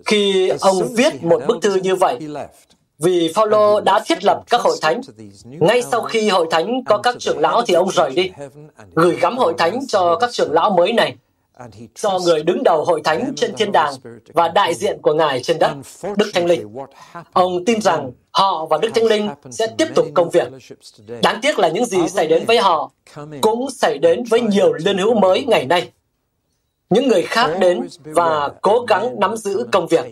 [0.06, 2.20] khi ông viết một bức thư như vậy,
[3.00, 5.02] vì Phaolô đã thiết lập các hội thánh.
[5.46, 8.32] Ngay sau khi hội thánh có các trưởng lão thì ông rời đi,
[8.96, 11.16] gửi gắm hội thánh cho các trưởng lão mới này
[11.96, 13.94] do người đứng đầu hội thánh trên thiên đàng
[14.34, 15.72] và đại diện của Ngài trên đất,
[16.18, 16.76] Đức Thánh Linh.
[17.34, 20.48] Ông tin rằng họ và Đức Thánh Linh sẽ tiếp tục công việc.
[21.24, 22.92] Đáng tiếc là những gì xảy đến với họ
[23.42, 25.92] cũng xảy đến với nhiều liên hữu mới ngày nay.
[26.90, 30.06] Những người khác đến và cố gắng nắm giữ công việc.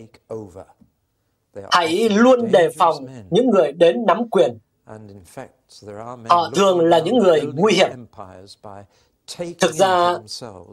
[1.70, 4.58] Hãy luôn đề phòng những người đến nắm quyền.
[6.28, 8.06] Họ thường là những người nguy hiểm
[9.60, 10.18] Thực ra,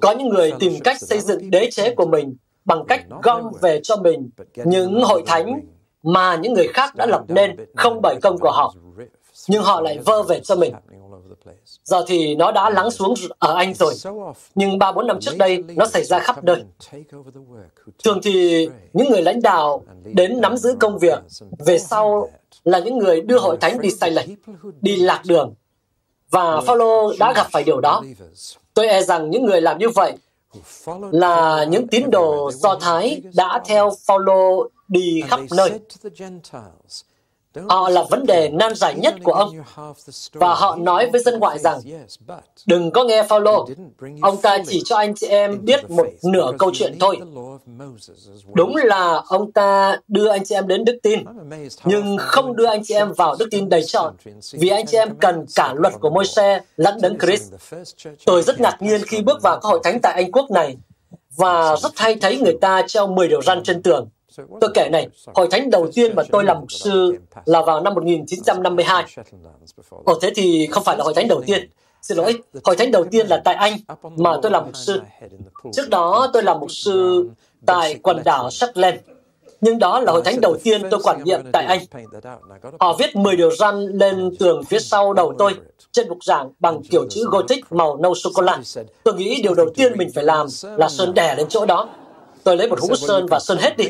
[0.01, 3.79] có những người tìm cách xây dựng đế chế của mình bằng cách gom về
[3.83, 4.29] cho mình
[4.65, 5.61] những hội thánh
[6.03, 8.73] mà những người khác đã lập nên không bởi công của họ,
[9.47, 10.73] nhưng họ lại vơ về cho mình.
[11.83, 13.93] Giờ thì nó đã lắng xuống ở Anh rồi,
[14.55, 16.63] nhưng ba bốn năm trước đây nó xảy ra khắp nơi.
[18.03, 21.19] Thường thì những người lãnh đạo đến nắm giữ công việc,
[21.59, 22.29] về sau
[22.63, 24.29] là những người đưa hội thánh đi sai lệch,
[24.81, 25.53] đi lạc đường,
[26.29, 28.03] và Phaolô đã gặp phải điều đó.
[28.73, 30.13] Tôi e rằng những người làm như vậy
[31.11, 35.79] là những tín đồ Do Thái đã theo Phaolô đi khắp nơi.
[37.69, 39.51] Họ là vấn đề nan giải nhất của ông.
[40.33, 41.79] Và họ nói với dân ngoại rằng,
[42.65, 43.67] đừng có nghe Phaolô,
[44.21, 47.17] ông ta chỉ cho anh chị em biết một nửa câu chuyện thôi.
[48.53, 51.19] Đúng là ông ta đưa anh chị em đến đức tin,
[51.83, 54.13] nhưng không đưa anh chị em vào đức tin đầy trọn,
[54.51, 57.53] vì anh chị em cần cả luật của Môi-se lẫn đấng Christ.
[58.25, 60.77] Tôi rất ngạc nhiên khi bước vào các hội thánh tại Anh Quốc này,
[61.35, 64.07] và rất hay thấy người ta treo 10 điều răn trên tường
[64.37, 67.93] Tôi kể này, hội thánh đầu tiên mà tôi làm mục sư là vào năm
[67.93, 69.05] 1952.
[69.89, 71.69] Ồ thế thì không phải là hội thánh đầu tiên.
[72.01, 73.73] Xin lỗi, hội thánh đầu tiên là tại Anh
[74.17, 75.01] mà tôi làm mục sư.
[75.73, 77.29] Trước đó tôi làm mục sư
[77.65, 78.95] tại quần đảo Shetland.
[79.61, 81.79] Nhưng đó là hội thánh đầu tiên tôi quản nhiệm tại Anh.
[82.79, 85.53] Họ viết 10 điều răn lên tường phía sau đầu tôi
[85.91, 88.59] trên bục giảng bằng kiểu chữ Gothic màu nâu sô-cô-la.
[89.03, 91.89] Tôi nghĩ điều đầu tiên mình phải làm là sơn đè lên chỗ đó
[92.43, 93.85] tôi lấy một hũ sơn và sơn hết đi.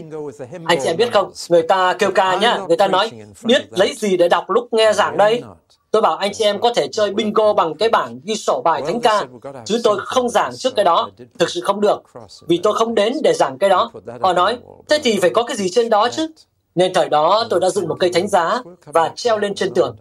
[0.66, 3.12] Anh chị em biết không, người ta kêu ca nhá, người ta nói,
[3.44, 5.44] biết lấy gì để đọc lúc nghe giảng đây?
[5.92, 8.82] Tôi bảo anh chị em có thể chơi bingo bằng cái bảng ghi sổ bài
[8.86, 9.26] thánh ca,
[9.66, 11.10] chứ tôi không giảng trước cái đó.
[11.40, 12.02] Thực sự không được,
[12.48, 13.92] vì tôi không đến để giảng cái đó.
[14.22, 14.58] Họ nói,
[14.90, 16.28] thế thì phải có cái gì trên đó chứ?
[16.76, 19.96] Nên thời đó tôi đã dựng một cây thánh giá và treo lên trên tường.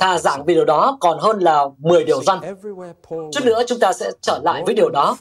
[0.00, 2.38] Thà giảng vì điều đó còn hơn là 10 điều răn.
[3.08, 5.16] Chút nữa chúng ta sẽ trở lại với điều đó.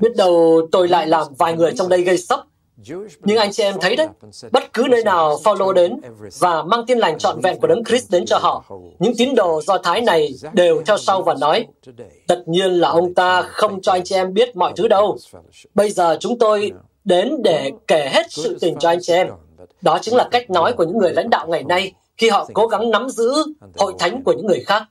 [0.00, 2.46] Biết đâu tôi lại làm vài người trong đây gây sốc.
[3.20, 4.06] Nhưng anh chị em thấy đấy,
[4.52, 6.00] bất cứ nơi nào Phaolô đến
[6.38, 8.64] và mang tin lành trọn vẹn của Đấng Christ đến cho họ,
[8.98, 11.66] những tín đồ Do Thái này đều theo sau và nói,
[12.26, 15.16] tất nhiên là ông ta không cho anh chị em biết mọi thứ đâu.
[15.74, 16.72] Bây giờ chúng tôi
[17.04, 19.28] đến để kể hết sự tình cho anh chị em.
[19.82, 22.66] Đó chính là cách nói của những người lãnh đạo ngày nay khi họ cố
[22.66, 23.32] gắng nắm giữ
[23.78, 24.82] hội thánh của những người khác.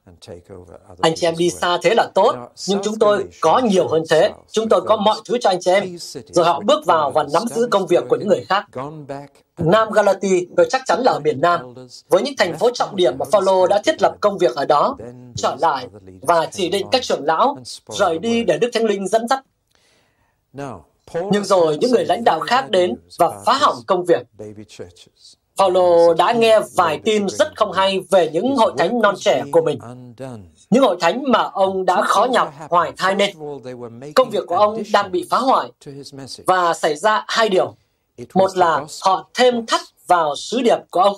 [1.02, 2.36] Anh chị em đi xa thế là tốt,
[2.68, 4.32] nhưng chúng tôi có nhiều hơn thế.
[4.52, 5.98] Chúng tôi có mọi thứ cho anh chị em.
[6.30, 8.66] Rồi họ bước vào và nắm giữ công việc của những người khác.
[9.58, 11.74] Nam Galati, tôi chắc chắn là ở miền Nam,
[12.10, 14.98] với những thành phố trọng điểm mà Phaolô đã thiết lập công việc ở đó,
[15.36, 15.88] trở lại
[16.22, 17.58] và chỉ định các trưởng lão
[17.90, 19.44] rời đi để Đức Thánh Linh dẫn dắt.
[21.32, 24.28] Nhưng rồi những người lãnh đạo khác đến và phá hỏng công việc.
[25.58, 29.62] Paulo đã nghe vài tin rất không hay về những hội thánh non trẻ của
[29.62, 29.80] mình.
[30.70, 33.36] Những hội thánh mà ông đã khó nhọc hoài thai nên.
[34.16, 35.72] Công việc của ông đang bị phá hoại.
[36.46, 37.76] Và xảy ra hai điều.
[38.34, 41.16] Một là họ thêm thắt vào sứ điệp của ông.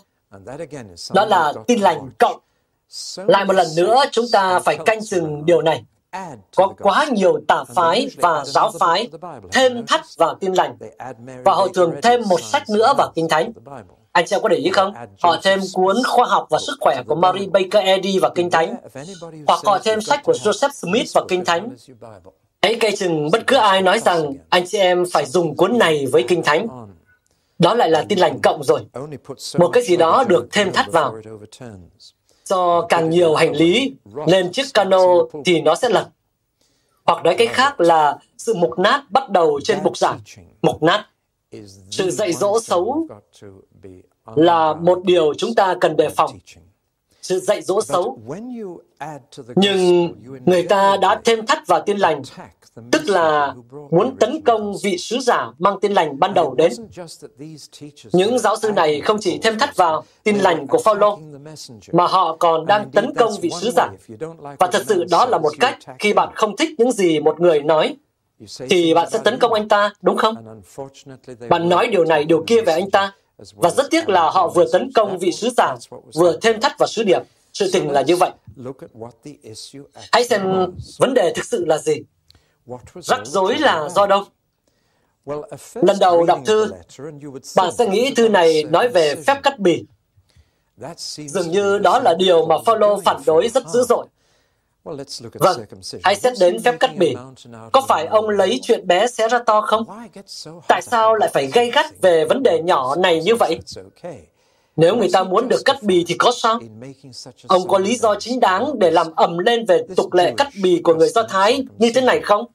[1.13, 2.39] Đó là tin lành cộng.
[3.17, 5.83] Lại một lần nữa, chúng ta phải canh chừng điều này
[6.55, 9.09] có quá nhiều tà phái và giáo phái
[9.51, 10.77] thêm thắt vào tin lành
[11.45, 13.51] và họ thường thêm một sách nữa vào kinh thánh.
[14.11, 14.93] Anh chị em có để ý không?
[15.21, 18.75] Họ thêm cuốn khoa học và sức khỏe của Mary Baker Eddy vào kinh thánh,
[19.47, 21.69] hoặc họ thêm sách của Joseph Smith vào kinh thánh.
[22.61, 26.05] Hãy cây chừng bất cứ ai nói rằng anh chị em phải dùng cuốn này
[26.11, 26.67] với kinh thánh.
[27.59, 28.81] Đó lại là tin lành cộng rồi.
[29.57, 31.15] Một cái gì đó được thêm thắt vào.
[32.51, 35.03] Do càng nhiều hành lý lên chiếc cano
[35.45, 36.07] thì nó sẽ lật.
[37.05, 40.19] Hoặc nói cách khác là sự mục nát bắt đầu trên bục giảng.
[40.61, 41.05] Mục nát.
[41.91, 43.07] Sự dạy dỗ xấu
[44.35, 46.31] là một điều chúng ta cần đề phòng.
[47.21, 48.19] Sự dạy dỗ xấu.
[49.55, 50.13] Nhưng
[50.45, 52.21] người ta đã thêm thắt vào tin lành
[52.91, 53.55] tức là
[53.91, 56.71] muốn tấn công vị sứ giả mang tin lành ban đầu đến.
[58.11, 61.19] Những giáo sư này không chỉ thêm thắt vào tin lành của Phaolô,
[61.91, 63.89] mà họ còn đang tấn công vị sứ giả.
[64.59, 67.61] Và thật sự đó là một cách khi bạn không thích những gì một người
[67.61, 67.95] nói,
[68.69, 70.61] thì bạn sẽ tấn công anh ta, đúng không?
[71.49, 73.13] Bạn nói điều này, điều kia về anh ta,
[73.55, 75.75] và rất tiếc là họ vừa tấn công vị sứ giả,
[76.13, 77.21] vừa thêm thắt vào sứ điệp.
[77.53, 78.31] Sự tình là như vậy.
[80.11, 80.41] Hãy xem
[80.99, 81.95] vấn đề thực sự là gì.
[82.95, 84.23] Rắc rối là do đâu?
[85.73, 86.71] Lần đầu đọc thư,
[87.55, 89.83] bạn sẽ nghĩ thư này nói về phép cắt bì.
[91.07, 94.07] Dường như đó là điều mà Phaolô phản đối rất dữ dội.
[94.83, 95.61] Vâng,
[96.03, 97.15] hãy xét đến phép cắt bì.
[97.71, 99.83] Có phải ông lấy chuyện bé xé ra to không?
[100.67, 103.59] Tại sao lại phải gây gắt về vấn đề nhỏ này như vậy?
[104.75, 106.59] Nếu người ta muốn được cắt bì thì có sao?
[107.47, 110.81] Ông có lý do chính đáng để làm ầm lên về tục lệ cắt bì
[110.83, 112.45] của người Do Thái như thế này không?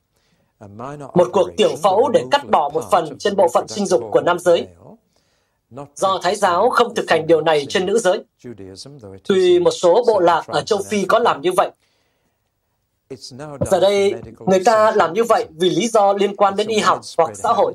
[1.14, 4.20] Một cuộc tiểu phẫu để cắt bỏ một phần trên bộ phận sinh dục của
[4.20, 4.66] nam giới.
[5.94, 8.24] Do Thái giáo không thực hành điều này trên nữ giới.
[9.28, 11.70] Tuy một số bộ lạc ở châu Phi có làm như vậy,
[13.70, 14.14] Giờ đây,
[14.46, 17.52] người ta làm như vậy vì lý do liên quan đến y học hoặc xã
[17.52, 17.74] hội.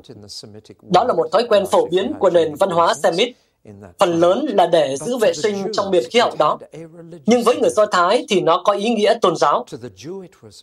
[0.82, 3.36] Đó là một thói quen phổ biến của nền văn hóa Semit
[3.98, 6.58] phần lớn là để giữ vệ sinh trong miền khí hậu đó.
[7.26, 9.64] Nhưng với người Do Thái thì nó có ý nghĩa tôn giáo.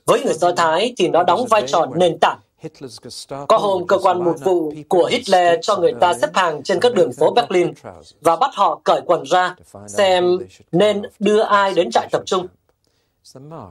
[0.06, 2.40] Với người Do Thái thì nó đóng vai trò nền tảng.
[3.48, 6.94] Có hôm cơ quan mục vụ của Hitler cho người ta xếp hàng trên các
[6.94, 7.74] đường phố Berlin
[8.22, 9.56] và bắt họ cởi quần ra
[9.88, 10.38] xem
[10.72, 12.48] nên đưa ai đến trại tập trung.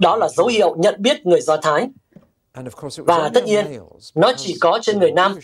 [0.01, 1.89] Đó là dấu hiệu nhận biết người Do Thái.
[2.97, 3.67] Và tất nhiên,
[4.15, 5.39] nó chỉ có trên người nam,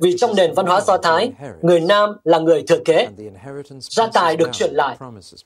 [0.00, 3.08] vì trong nền văn hóa Do Thái, người nam là người thừa kế.
[3.80, 4.96] Gia tài được chuyển lại,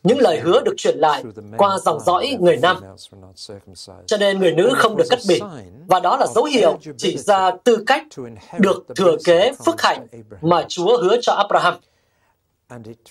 [0.03, 1.25] những lời hứa được chuyển lại
[1.57, 2.77] qua dòng dõi người nam.
[4.07, 5.41] Cho nên người nữ không được cắt bỉ,
[5.87, 8.03] và đó là dấu hiệu chỉ ra tư cách
[8.59, 10.07] được thừa kế phước hạnh
[10.41, 11.75] mà Chúa hứa cho Abraham.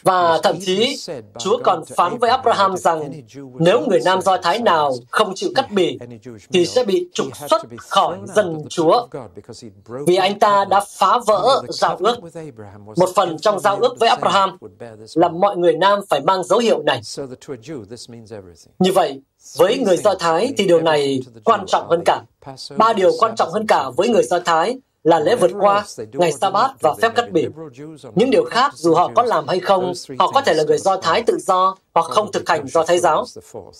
[0.03, 0.97] Và thậm chí,
[1.39, 3.11] Chúa còn phán với Abraham rằng
[3.59, 5.99] nếu người Nam Do Thái nào không chịu cắt bì,
[6.53, 9.07] thì sẽ bị trục xuất khỏi dân Chúa,
[10.07, 12.15] vì anh ta đã phá vỡ giao ước.
[12.97, 14.57] Một phần trong giao ước với Abraham
[15.13, 17.01] là mọi người Nam phải mang dấu hiệu này.
[18.79, 19.21] Như vậy,
[19.57, 22.21] với người Do Thái thì điều này quan trọng hơn cả.
[22.77, 26.31] Ba điều quan trọng hơn cả với người Do Thái là lễ vượt qua, ngày
[26.31, 27.47] sa bát và phép cắt bỉ.
[28.15, 30.97] Những điều khác, dù họ có làm hay không, họ có thể là người Do
[30.97, 33.25] Thái tự do hoặc không thực hành do Thái giáo,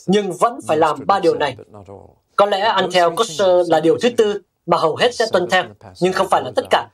[0.07, 1.57] nhưng vẫn phải làm ba điều này.
[2.35, 5.63] Có lẽ ăn theo kosher là điều thứ tư mà hầu hết sẽ tuân theo,
[6.01, 6.87] nhưng không phải là tất cả.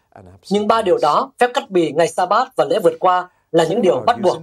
[0.49, 3.63] Nhưng ba điều đó, phép cắt bì, ngày sa bát và lễ vượt qua là
[3.63, 4.37] những điều bắt buộc.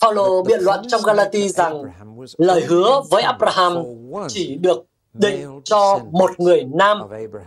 [0.00, 1.82] Paulo biện luận trong Galati rằng
[2.38, 3.84] lời hứa với Abraham
[4.28, 4.84] chỉ được
[5.18, 7.02] định cho một người nam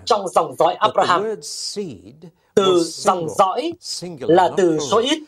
[0.05, 1.35] trong dòng dõi Abraham.
[2.55, 3.73] Từ dòng dõi
[4.19, 5.19] là từ số ít,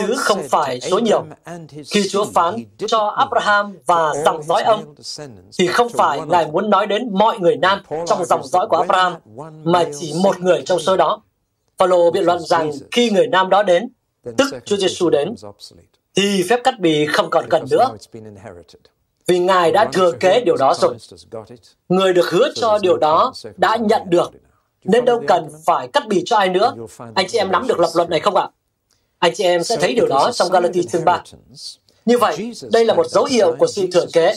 [0.00, 1.24] chứ không phải số nhiều.
[1.90, 4.94] Khi Chúa phán cho Abraham và dòng dõi ông,
[5.58, 9.14] thì không phải Ngài muốn nói đến mọi người nam trong dòng dõi của Abraham,
[9.64, 11.22] mà chỉ một người trong số đó.
[11.78, 13.88] Paulo biện luận rằng khi người nam đó đến,
[14.36, 15.34] tức Chúa Giêsu đến,
[16.16, 17.88] thì phép cắt bì không còn cần nữa,
[19.26, 20.96] vì Ngài đã thừa kế điều đó rồi.
[21.88, 24.30] Người được hứa cho điều đó đã nhận được,
[24.84, 26.74] nên đâu cần phải cắt bì cho ai nữa.
[27.14, 28.48] Anh chị em nắm được lập luận này không ạ?
[29.18, 31.22] Anh chị em sẽ thấy điều đó trong Galatia chương 3.
[32.06, 34.34] Như vậy, đây là một dấu hiệu của sự thừa kế.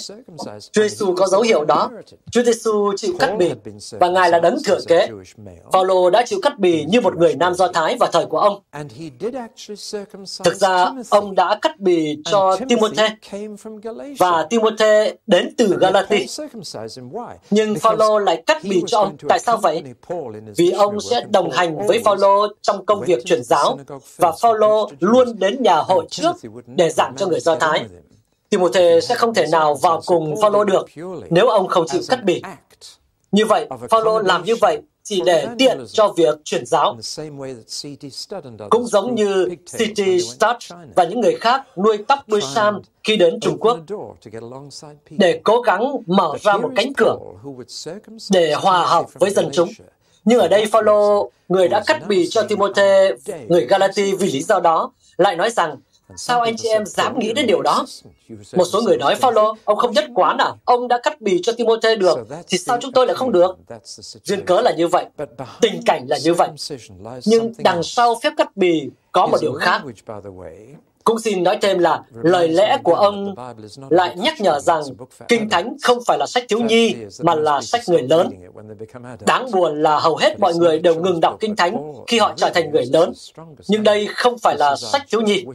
[0.72, 1.90] Chúa Giêsu có dấu hiệu đó.
[2.32, 3.52] Chúa Giêsu chịu cắt bì
[3.92, 5.08] và Ngài là đấng thừa kế.
[5.74, 8.62] Phaolô đã chịu cắt bì như một người nam Do Thái vào thời của ông.
[10.44, 13.04] Thực ra, ông đã cắt bì cho Timothy
[14.20, 16.26] và Timothy đến từ Galati.
[17.50, 19.16] Nhưng Phaolô lại cắt bì cho ông.
[19.30, 19.84] Tại sao vậy?
[20.58, 23.80] Vì ông sẽ đồng hành với Phaolô trong công việc truyền giáo
[24.18, 26.36] và Phaolô luôn đến nhà hội trước
[26.68, 27.86] để giảng cho người Do Thái.
[28.50, 30.86] Timothy sẽ không thể nào vào cùng Phaolô được
[31.30, 32.42] nếu ông không chịu cắt bì.
[33.32, 36.98] Như vậy, Phaolô làm như vậy chỉ để tiện cho việc truyền giáo.
[38.70, 40.00] Cũng giống như C.T.
[40.24, 43.80] Studd và những người khác nuôi tóc đuôi sam khi đến Trung Quốc
[45.10, 47.18] để cố gắng mở ra một cánh cửa
[48.32, 49.70] để hòa hợp với dân chúng.
[50.26, 52.82] Nhưng ở đây Phaolô, người đã cắt bì cho Timothy,
[53.48, 55.76] người Galati vì lý do đó, lại nói rằng
[56.16, 57.86] Sao anh chị em dám nghĩ đến điều đó?
[58.56, 60.52] Một số người nói, Phaolô, ông không nhất quán à?
[60.66, 63.56] Ông đã cắt bì cho Timothy được, thì sao chúng tôi lại không được?
[64.24, 65.06] Duyên cớ là như vậy,
[65.62, 66.50] tình cảnh là như vậy.
[67.26, 69.82] Nhưng đằng sau phép cắt bì có một điều khác.
[71.10, 73.36] Cũng xin nói thêm là lời lẽ của ông
[73.90, 74.84] lại nhắc nhở rằng
[75.28, 78.30] Kinh Thánh không phải là sách thiếu nhi mà là sách người lớn.
[79.26, 82.50] Đáng buồn là hầu hết mọi người đều ngừng đọc Kinh Thánh khi họ trở
[82.50, 83.14] thành người lớn.
[83.68, 85.46] Nhưng đây không phải là sách thiếu nhi.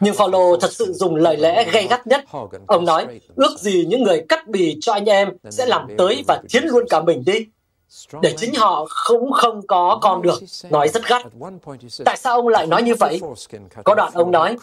[0.00, 2.24] Nhưng Phaolô thật sự dùng lời lẽ gay gắt nhất.
[2.66, 3.06] Ông nói,
[3.36, 6.84] ước gì những người cắt bì cho anh em sẽ làm tới và thiến luôn
[6.90, 7.46] cả mình đi
[8.22, 11.26] để chính họ cũng không có con được, nói rất gắt.
[12.04, 13.20] Tại sao ông lại nói như vậy?
[13.84, 14.56] Có đoạn ông nói,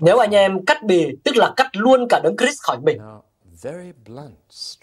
[0.00, 2.98] nếu anh em cắt bì, tức là cắt luôn cả đấng Christ khỏi mình.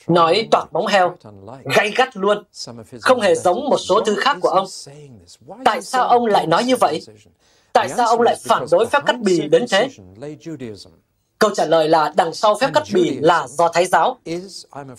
[0.08, 1.16] Nói toạc bóng heo,
[1.76, 2.44] gay gắt luôn,
[3.02, 4.68] không hề giống một số thứ khác của ông.
[5.66, 7.02] Tại sao ông lại nói như vậy?
[7.74, 9.90] Tại sao ông lại phản đối phép cắt bì đến thế?
[11.40, 14.18] Câu trả lời là đằng sau phép cắt bì là do Thái giáo.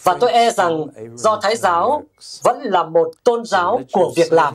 [0.02, 2.02] Và tôi e rằng do Thái giáo
[2.42, 4.54] vẫn là một tôn giáo của việc làm.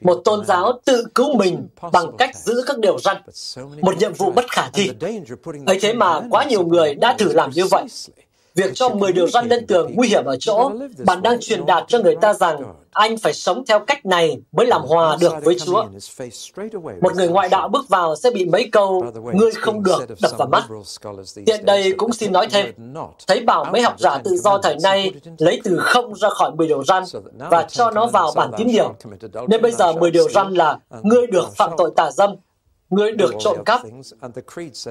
[0.00, 3.16] Một tôn giáo tự cứu mình bằng cách giữ các điều răn.
[3.80, 4.90] Một nhiệm vụ bất khả thi.
[5.66, 7.84] ấy thế mà quá nhiều người đã thử làm như vậy.
[8.56, 10.72] Việc cho 10 điều răn lên tường nguy hiểm ở chỗ,
[11.06, 14.66] bạn đang truyền đạt cho người ta rằng anh phải sống theo cách này mới
[14.66, 15.84] làm hòa được với Chúa.
[17.00, 19.04] Một người ngoại đạo bước vào sẽ bị mấy câu,
[19.34, 20.64] ngươi không được, đập vào mắt.
[21.46, 22.66] Tiện đây cũng xin nói thêm,
[23.26, 26.68] thấy bảo mấy học giả tự do thời nay lấy từ không ra khỏi 10
[26.68, 27.02] điều răn
[27.50, 28.94] và cho nó vào bản tín điều.
[29.48, 32.30] Nên bây giờ 10 điều răn là ngươi được phạm tội tà dâm,
[32.90, 33.80] Ngươi được trộm cắp,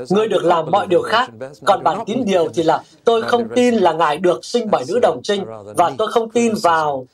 [0.10, 1.30] ngươi được làm mọi điều khác.
[1.66, 5.00] Còn bản tín điều thì là tôi không tin là Ngài được sinh bởi nữ
[5.02, 7.08] đồng trinh và tôi không tin vào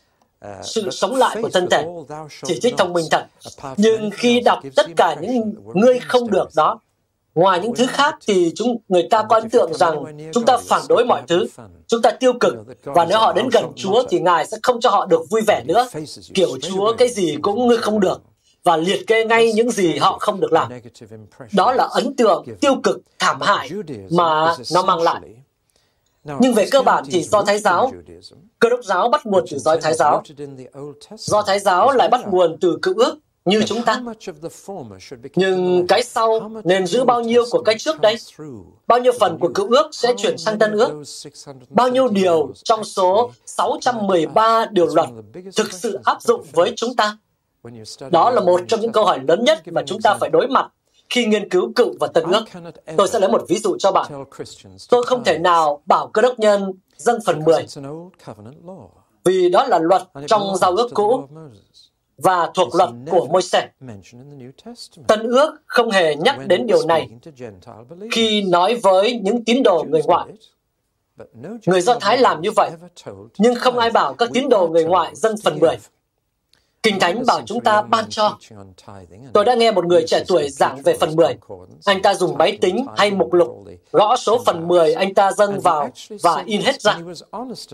[0.63, 1.87] sự sống lại của thân thể.
[2.43, 3.25] Chỉ trích thông minh thật.
[3.77, 6.79] Nhưng khi đọc tất cả những ngươi không được đó,
[7.35, 10.03] ngoài những thứ khác thì chúng người ta có ấn tượng rằng
[10.33, 11.47] chúng ta phản đối mọi thứ,
[11.87, 14.89] chúng ta tiêu cực và nếu họ đến gần Chúa thì Ngài sẽ không cho
[14.89, 15.87] họ được vui vẻ nữa.
[16.33, 18.21] Kiểu Chúa cái gì cũng ngươi không được
[18.63, 20.71] và liệt kê ngay những gì họ không được làm.
[21.53, 23.69] Đó là ấn tượng tiêu cực, thảm hại
[24.11, 25.21] mà nó mang lại.
[26.39, 27.91] Nhưng về cơ bản thì do Thái giáo,
[28.59, 30.23] cơ đốc giáo bắt nguồn từ do Thái giáo.
[31.17, 34.01] Do Thái giáo lại bắt nguồn từ cựu ước như chúng ta.
[35.35, 38.15] Nhưng cái sau nên giữ bao nhiêu của cái trước đây?
[38.87, 41.03] Bao nhiêu phần của cựu ước sẽ chuyển sang tân ước?
[41.69, 45.09] Bao nhiêu điều trong số 613 điều luật
[45.55, 47.17] thực sự áp dụng với chúng ta?
[48.11, 50.71] Đó là một trong những câu hỏi lớn nhất mà chúng ta phải đối mặt
[51.09, 52.45] khi nghiên cứu cựu và tân ước.
[52.97, 54.11] Tôi sẽ lấy một ví dụ cho bạn.
[54.89, 57.65] Tôi không thể nào bảo cơ đốc nhân dâng phần 10
[59.23, 61.27] vì đó là luật trong giao ước cũ
[62.17, 63.69] và thuộc luật của Môi-se.
[65.07, 67.09] Tân ước không hề nhắc đến điều này
[68.11, 70.27] khi nói với những tín đồ người ngoại.
[71.65, 72.71] Người Do Thái làm như vậy,
[73.37, 75.77] nhưng không ai bảo các tín đồ người ngoại dâng phần 10.
[76.83, 78.37] Kinh Thánh bảo chúng ta ban cho.
[79.33, 81.35] Tôi đã nghe một người trẻ tuổi giảng về phần 10.
[81.85, 85.59] Anh ta dùng máy tính hay mục lục, gõ số phần 10 anh ta dâng
[85.59, 85.89] vào
[86.21, 86.97] và in hết ra.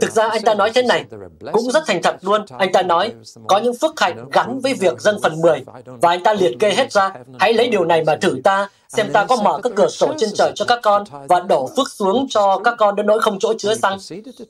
[0.01, 1.05] Thực ra anh ta nói thế này,
[1.51, 2.45] cũng rất thành thật luôn.
[2.58, 3.14] Anh ta nói,
[3.47, 6.72] có những phước hạnh gắn với việc dâng phần 10, và anh ta liệt kê
[6.72, 7.14] hết ra.
[7.39, 10.30] Hãy lấy điều này mà thử ta, xem ta có mở các cửa sổ trên
[10.36, 13.53] trời cho các con và đổ phước xuống cho các con đến nỗi không chỗ
[13.58, 13.97] chứa xăng.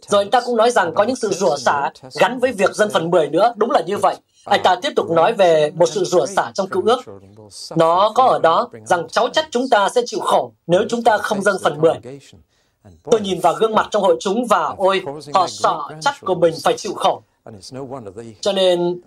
[0.07, 1.89] Rồi anh ta cũng nói rằng có những sự rủa xả
[2.19, 4.15] gắn với việc dân phần 10 nữa, đúng là như vậy.
[4.47, 7.01] Anh ta tiếp tục nói về một sự rủa xả trong cựu ước.
[7.75, 11.17] Nó có ở đó rằng cháu chắc chúng ta sẽ chịu khổ nếu chúng ta
[11.17, 11.93] không dâng phần 10.
[13.03, 15.01] Tôi nhìn vào gương mặt trong hội chúng và ôi,
[15.33, 17.21] họ sợ chắc của mình phải chịu khổ.
[18.41, 19.01] Cho nên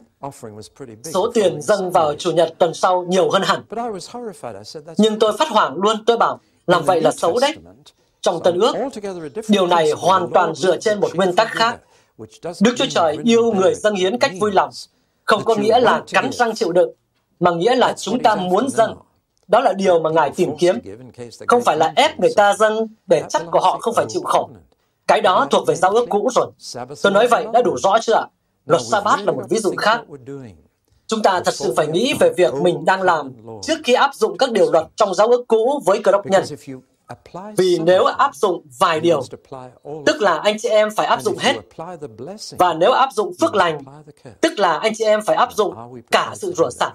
[1.04, 3.62] Số tiền dâng vào Chủ nhật tuần sau nhiều hơn hẳn.
[4.96, 7.56] Nhưng tôi phát hoảng luôn, tôi bảo, làm vậy là xấu đấy.
[8.20, 8.74] Trong Tân ước,
[9.48, 11.80] điều này hoàn toàn dựa trên một nguyên tắc khác.
[12.60, 14.70] Đức Chúa Trời yêu người dâng hiến cách vui lòng,
[15.30, 16.90] không có nghĩa là cắn răng chịu đựng,
[17.40, 18.96] mà nghĩa là chúng ta muốn dâng.
[19.48, 20.78] Đó là điều mà Ngài tìm kiếm.
[21.48, 24.48] Không phải là ép người ta dâng để chắc của họ không phải chịu khổ.
[25.06, 26.50] Cái đó thuộc về giao ước cũ rồi.
[27.02, 28.26] Tôi nói vậy đã đủ rõ chưa ạ?
[28.66, 30.00] Luật Sa-bát là một ví dụ khác.
[31.06, 34.38] Chúng ta thật sự phải nghĩ về việc mình đang làm trước khi áp dụng
[34.38, 36.44] các điều luật trong giáo ước cũ với cơ đốc nhân.
[37.56, 39.22] Vì nếu áp dụng vài điều,
[40.06, 41.54] tức là anh chị em phải áp dụng hết.
[42.58, 43.78] Và nếu áp dụng phước lành,
[44.40, 45.74] tức là anh chị em phải áp dụng
[46.10, 46.90] cả sự rủa xả.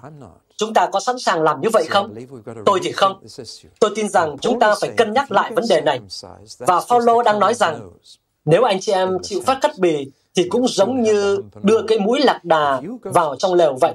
[0.56, 2.14] Chúng ta có sẵn sàng làm như vậy không?
[2.66, 3.22] Tôi thì không.
[3.80, 6.00] Tôi tin rằng chúng ta phải cân nhắc lại vấn đề này.
[6.58, 7.90] Và Paulo đang nói rằng,
[8.44, 12.20] nếu anh chị em chịu phát cắt bì, thì cũng giống như đưa cái mũi
[12.20, 13.92] lạc đà vào trong lều vậy.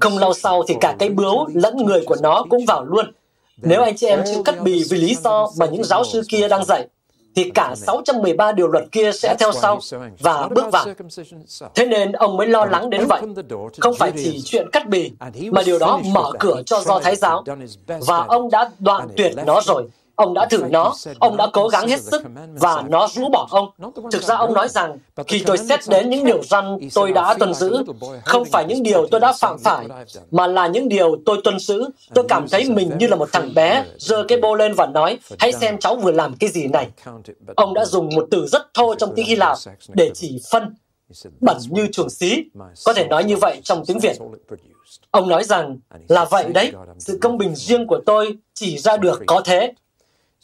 [0.00, 3.12] Không lâu sau thì cả cái bướu lẫn người của nó cũng vào luôn.
[3.56, 6.48] Nếu anh chị em chịu cắt bì vì lý do mà những giáo sư kia
[6.48, 6.86] đang dạy,
[7.36, 9.80] thì cả 613 điều luật kia sẽ theo sau
[10.20, 10.86] và bước vào.
[11.74, 13.22] Thế nên ông mới lo lắng đến vậy.
[13.80, 15.12] Không phải chỉ chuyện cắt bì,
[15.52, 17.44] mà điều đó mở cửa cho do Thái giáo.
[17.86, 19.84] Và ông đã đoạn tuyệt nó rồi.
[20.16, 22.22] Ông đã thử nó, ông đã cố gắng hết sức
[22.54, 23.70] và nó rũ bỏ ông.
[24.12, 27.54] Thực ra ông nói rằng, khi tôi xét đến những điều răn tôi đã tuân
[27.54, 27.84] giữ,
[28.24, 29.86] không phải những điều tôi đã phạm phải,
[30.30, 31.84] mà là những điều tôi tuân giữ.
[32.14, 35.18] Tôi cảm thấy mình như là một thằng bé, giơ cái bô lên và nói,
[35.38, 36.88] hãy xem cháu vừa làm cái gì này.
[37.56, 39.58] Ông đã dùng một từ rất thô trong tiếng Hy Lạp
[39.88, 40.74] để chỉ phân,
[41.40, 42.44] bẩn như chuồng xí.
[42.84, 44.16] Có thể nói như vậy trong tiếng Việt.
[45.10, 49.22] Ông nói rằng, là vậy đấy, sự công bình riêng của tôi chỉ ra được
[49.26, 49.72] có thế.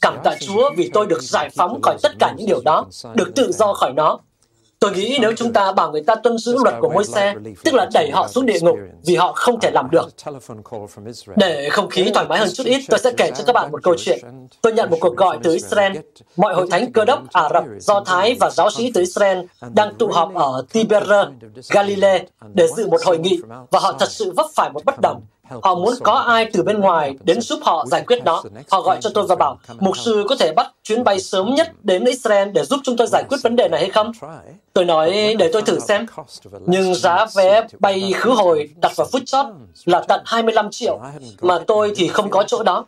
[0.01, 2.85] Cảm tạ Chúa vì tôi được giải phóng khỏi tất cả những điều đó,
[3.15, 4.19] được tự do khỏi nó.
[4.79, 7.73] Tôi nghĩ nếu chúng ta bảo người ta tuân giữ luật của môi xe, tức
[7.73, 8.75] là đẩy họ xuống địa ngục
[9.05, 10.09] vì họ không thể làm được.
[11.35, 13.83] Để không khí thoải mái hơn chút ít, tôi sẽ kể cho các bạn một
[13.83, 14.19] câu chuyện.
[14.61, 15.97] Tôi nhận một cuộc gọi từ Israel.
[16.37, 19.39] Mọi hội thánh cơ đốc Ả Rập, Do Thái và giáo sĩ từ Israel
[19.73, 21.27] đang tụ họp ở Tiberias,
[21.69, 22.23] Galilee
[22.53, 23.41] để dự một hội nghị
[23.71, 25.21] và họ thật sự vấp phải một bất đồng.
[25.63, 28.43] Họ muốn có ai từ bên ngoài đến giúp họ giải quyết nó.
[28.71, 31.71] Họ gọi cho tôi và bảo, mục sư có thể bắt chuyến bay sớm nhất
[31.83, 34.11] đến Israel để giúp chúng tôi giải quyết vấn đề này hay không?
[34.73, 36.05] Tôi nói, để tôi thử xem.
[36.65, 39.45] Nhưng giá vé bay khứ hồi đặt vào phút chót
[39.85, 40.99] là tận 25 triệu,
[41.41, 42.85] mà tôi thì không có chỗ đó.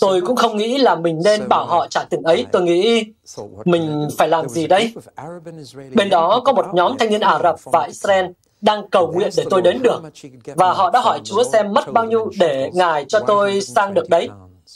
[0.00, 2.46] Tôi cũng không nghĩ là mình nên bảo họ trả tiền ấy.
[2.52, 3.04] Tôi nghĩ
[3.64, 4.92] mình phải làm gì đây?
[5.94, 8.26] Bên đó có một nhóm thanh niên Ả Rập và Israel
[8.60, 10.02] đang cầu nguyện để tôi đến được.
[10.44, 14.08] Và họ đã hỏi Chúa xem mất bao nhiêu để Ngài cho tôi sang được
[14.08, 14.28] đấy.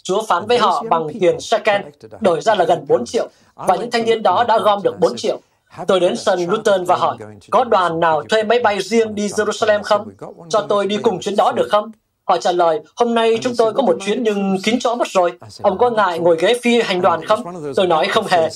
[0.02, 1.80] Chúa phán với họ bằng tiền shekel,
[2.20, 3.28] đổi ra là gần 4 triệu.
[3.54, 5.38] Và những thanh niên đó đã gom được 4 triệu.
[5.86, 7.16] Tôi đến sân Luton và hỏi,
[7.50, 10.08] có đoàn nào thuê máy bay riêng đi Jerusalem không?
[10.48, 11.92] Cho tôi đi cùng chuyến đó được không?
[12.24, 15.32] Họ trả lời, hôm nay chúng tôi có một chuyến nhưng kín chỗ mất rồi.
[15.62, 17.44] Ông có ngại ngồi ghế phi hành đoàn không?
[17.76, 18.48] Tôi nói không hề.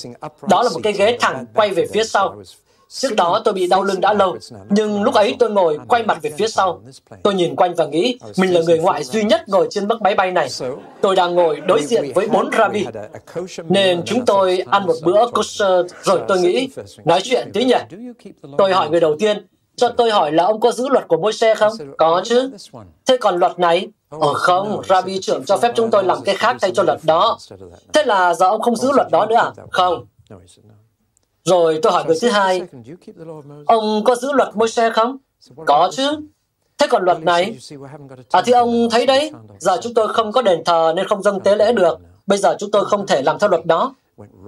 [0.49, 2.35] Đó là một cái ghế thẳng quay về phía sau.
[2.89, 4.37] Trước đó tôi bị đau lưng đã lâu,
[4.69, 6.81] nhưng lúc ấy tôi ngồi quay mặt về phía sau.
[7.23, 10.15] Tôi nhìn quanh và nghĩ mình là người ngoại duy nhất ngồi trên bức máy
[10.15, 10.49] bay này.
[11.01, 12.85] Tôi đang ngồi đối diện với bốn rabbi,
[13.69, 16.69] nên chúng tôi ăn một bữa kosher rồi tôi nghĩ
[17.05, 17.75] nói chuyện tí nhỉ.
[18.57, 21.33] Tôi hỏi người đầu tiên, cho tôi hỏi là ông có giữ luật của môi
[21.33, 21.73] xe không?
[21.97, 22.51] Có chứ.
[23.05, 23.87] Thế còn luật này?
[24.09, 27.37] Ờ không, Rabbi trưởng cho phép chúng tôi làm cái khác thay cho luật đó.
[27.93, 29.51] Thế là giờ ông không giữ luật đó nữa à?
[29.71, 30.05] Không.
[31.47, 32.61] Rồi tôi hỏi người thứ hai,
[33.65, 35.17] ông có giữ luật Môi-se không?
[35.65, 36.17] Có chứ.
[36.77, 37.57] Thế còn luật này?
[38.31, 41.39] À thì ông thấy đấy, giờ chúng tôi không có đền thờ nên không dâng
[41.39, 41.97] tế lễ được.
[42.27, 43.95] Bây giờ chúng tôi không thể làm theo luật đó.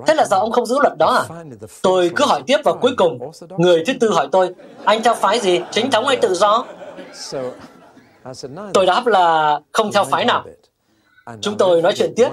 [0.08, 1.44] Thế là giờ ông không giữ luật đó à?
[1.82, 3.20] Tôi cứ hỏi tiếp và cuối cùng,
[3.58, 4.50] người thứ tư hỏi tôi,
[4.84, 6.66] anh theo phái gì, chính thống hay tự do?
[8.74, 10.46] Tôi đáp là không theo phái nào.
[11.42, 12.30] Chúng tôi nói chuyện tiếp,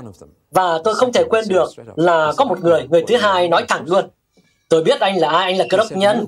[0.51, 3.85] và tôi không thể quên được là có một người, người thứ hai nói thẳng
[3.87, 4.05] luôn.
[4.69, 6.27] Tôi biết anh là ai, anh là cơ đốc nhân.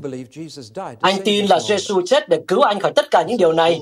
[1.01, 3.81] Anh tin là Jesus chết để cứu anh khỏi tất cả những điều này.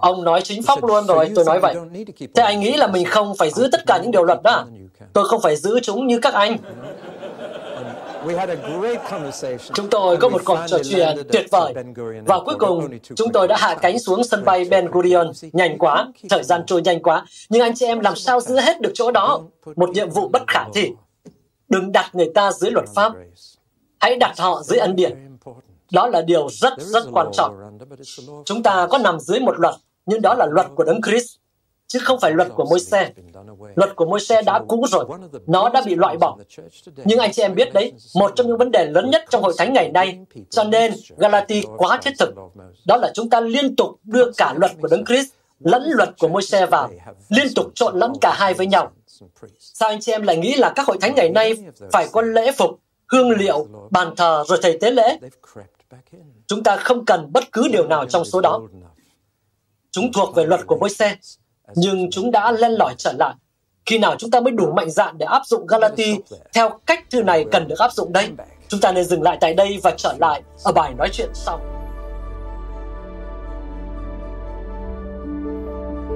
[0.00, 1.74] Ông nói chính pháp luôn rồi, tôi nói vậy.
[2.34, 4.66] Thế anh nghĩ là mình không phải giữ tất cả những điều luật đó?
[5.12, 6.56] Tôi không phải giữ chúng như các anh.
[9.74, 11.74] Chúng tôi có một cuộc trò chuyện tuyệt vời.
[12.26, 15.32] Và cuối cùng, chúng tôi đã hạ cánh xuống sân bay Ben Gurion.
[15.52, 17.26] Nhanh quá, thời gian trôi nhanh quá.
[17.48, 19.40] Nhưng anh chị em làm sao giữ hết được chỗ đó?
[19.76, 20.90] Một nhiệm vụ bất khả thi.
[21.68, 23.12] Đừng đặt người ta dưới luật pháp.
[24.00, 25.38] Hãy đặt họ dưới ân điển.
[25.92, 27.78] Đó là điều rất rất quan trọng.
[28.44, 29.74] Chúng ta có nằm dưới một luật,
[30.06, 31.36] nhưng đó là luật của Đấng Christ,
[31.86, 33.10] chứ không phải luật của Môi-se.
[33.74, 35.04] Luật của Môi-se đã cũ rồi,
[35.46, 36.36] nó đã bị loại bỏ.
[37.04, 39.54] Nhưng anh chị em biết đấy, một trong những vấn đề lớn nhất trong hội
[39.58, 40.18] thánh ngày nay,
[40.50, 42.34] cho nên Galati quá thiết thực,
[42.86, 45.28] đó là chúng ta liên tục đưa cả luật của Đấng Christ
[45.60, 46.90] lẫn luật của Môi-se vào,
[47.28, 48.90] liên tục trộn lẫn cả hai với nhau.
[49.58, 51.52] Sao anh chị em lại nghĩ là các hội thánh ngày nay
[51.92, 52.70] phải có lễ phục,
[53.12, 55.18] hương liệu, bàn thờ rồi thầy tế lễ?
[56.46, 58.60] Chúng ta không cần bất cứ điều nào trong số đó.
[59.90, 61.16] Chúng thuộc về luật của môi xe,
[61.74, 63.34] nhưng chúng đã len lỏi trở lại.
[63.86, 66.16] Khi nào chúng ta mới đủ mạnh dạn để áp dụng Galati
[66.54, 68.28] theo cách thư này cần được áp dụng đây?
[68.68, 71.77] Chúng ta nên dừng lại tại đây và trở lại ở bài nói chuyện sau.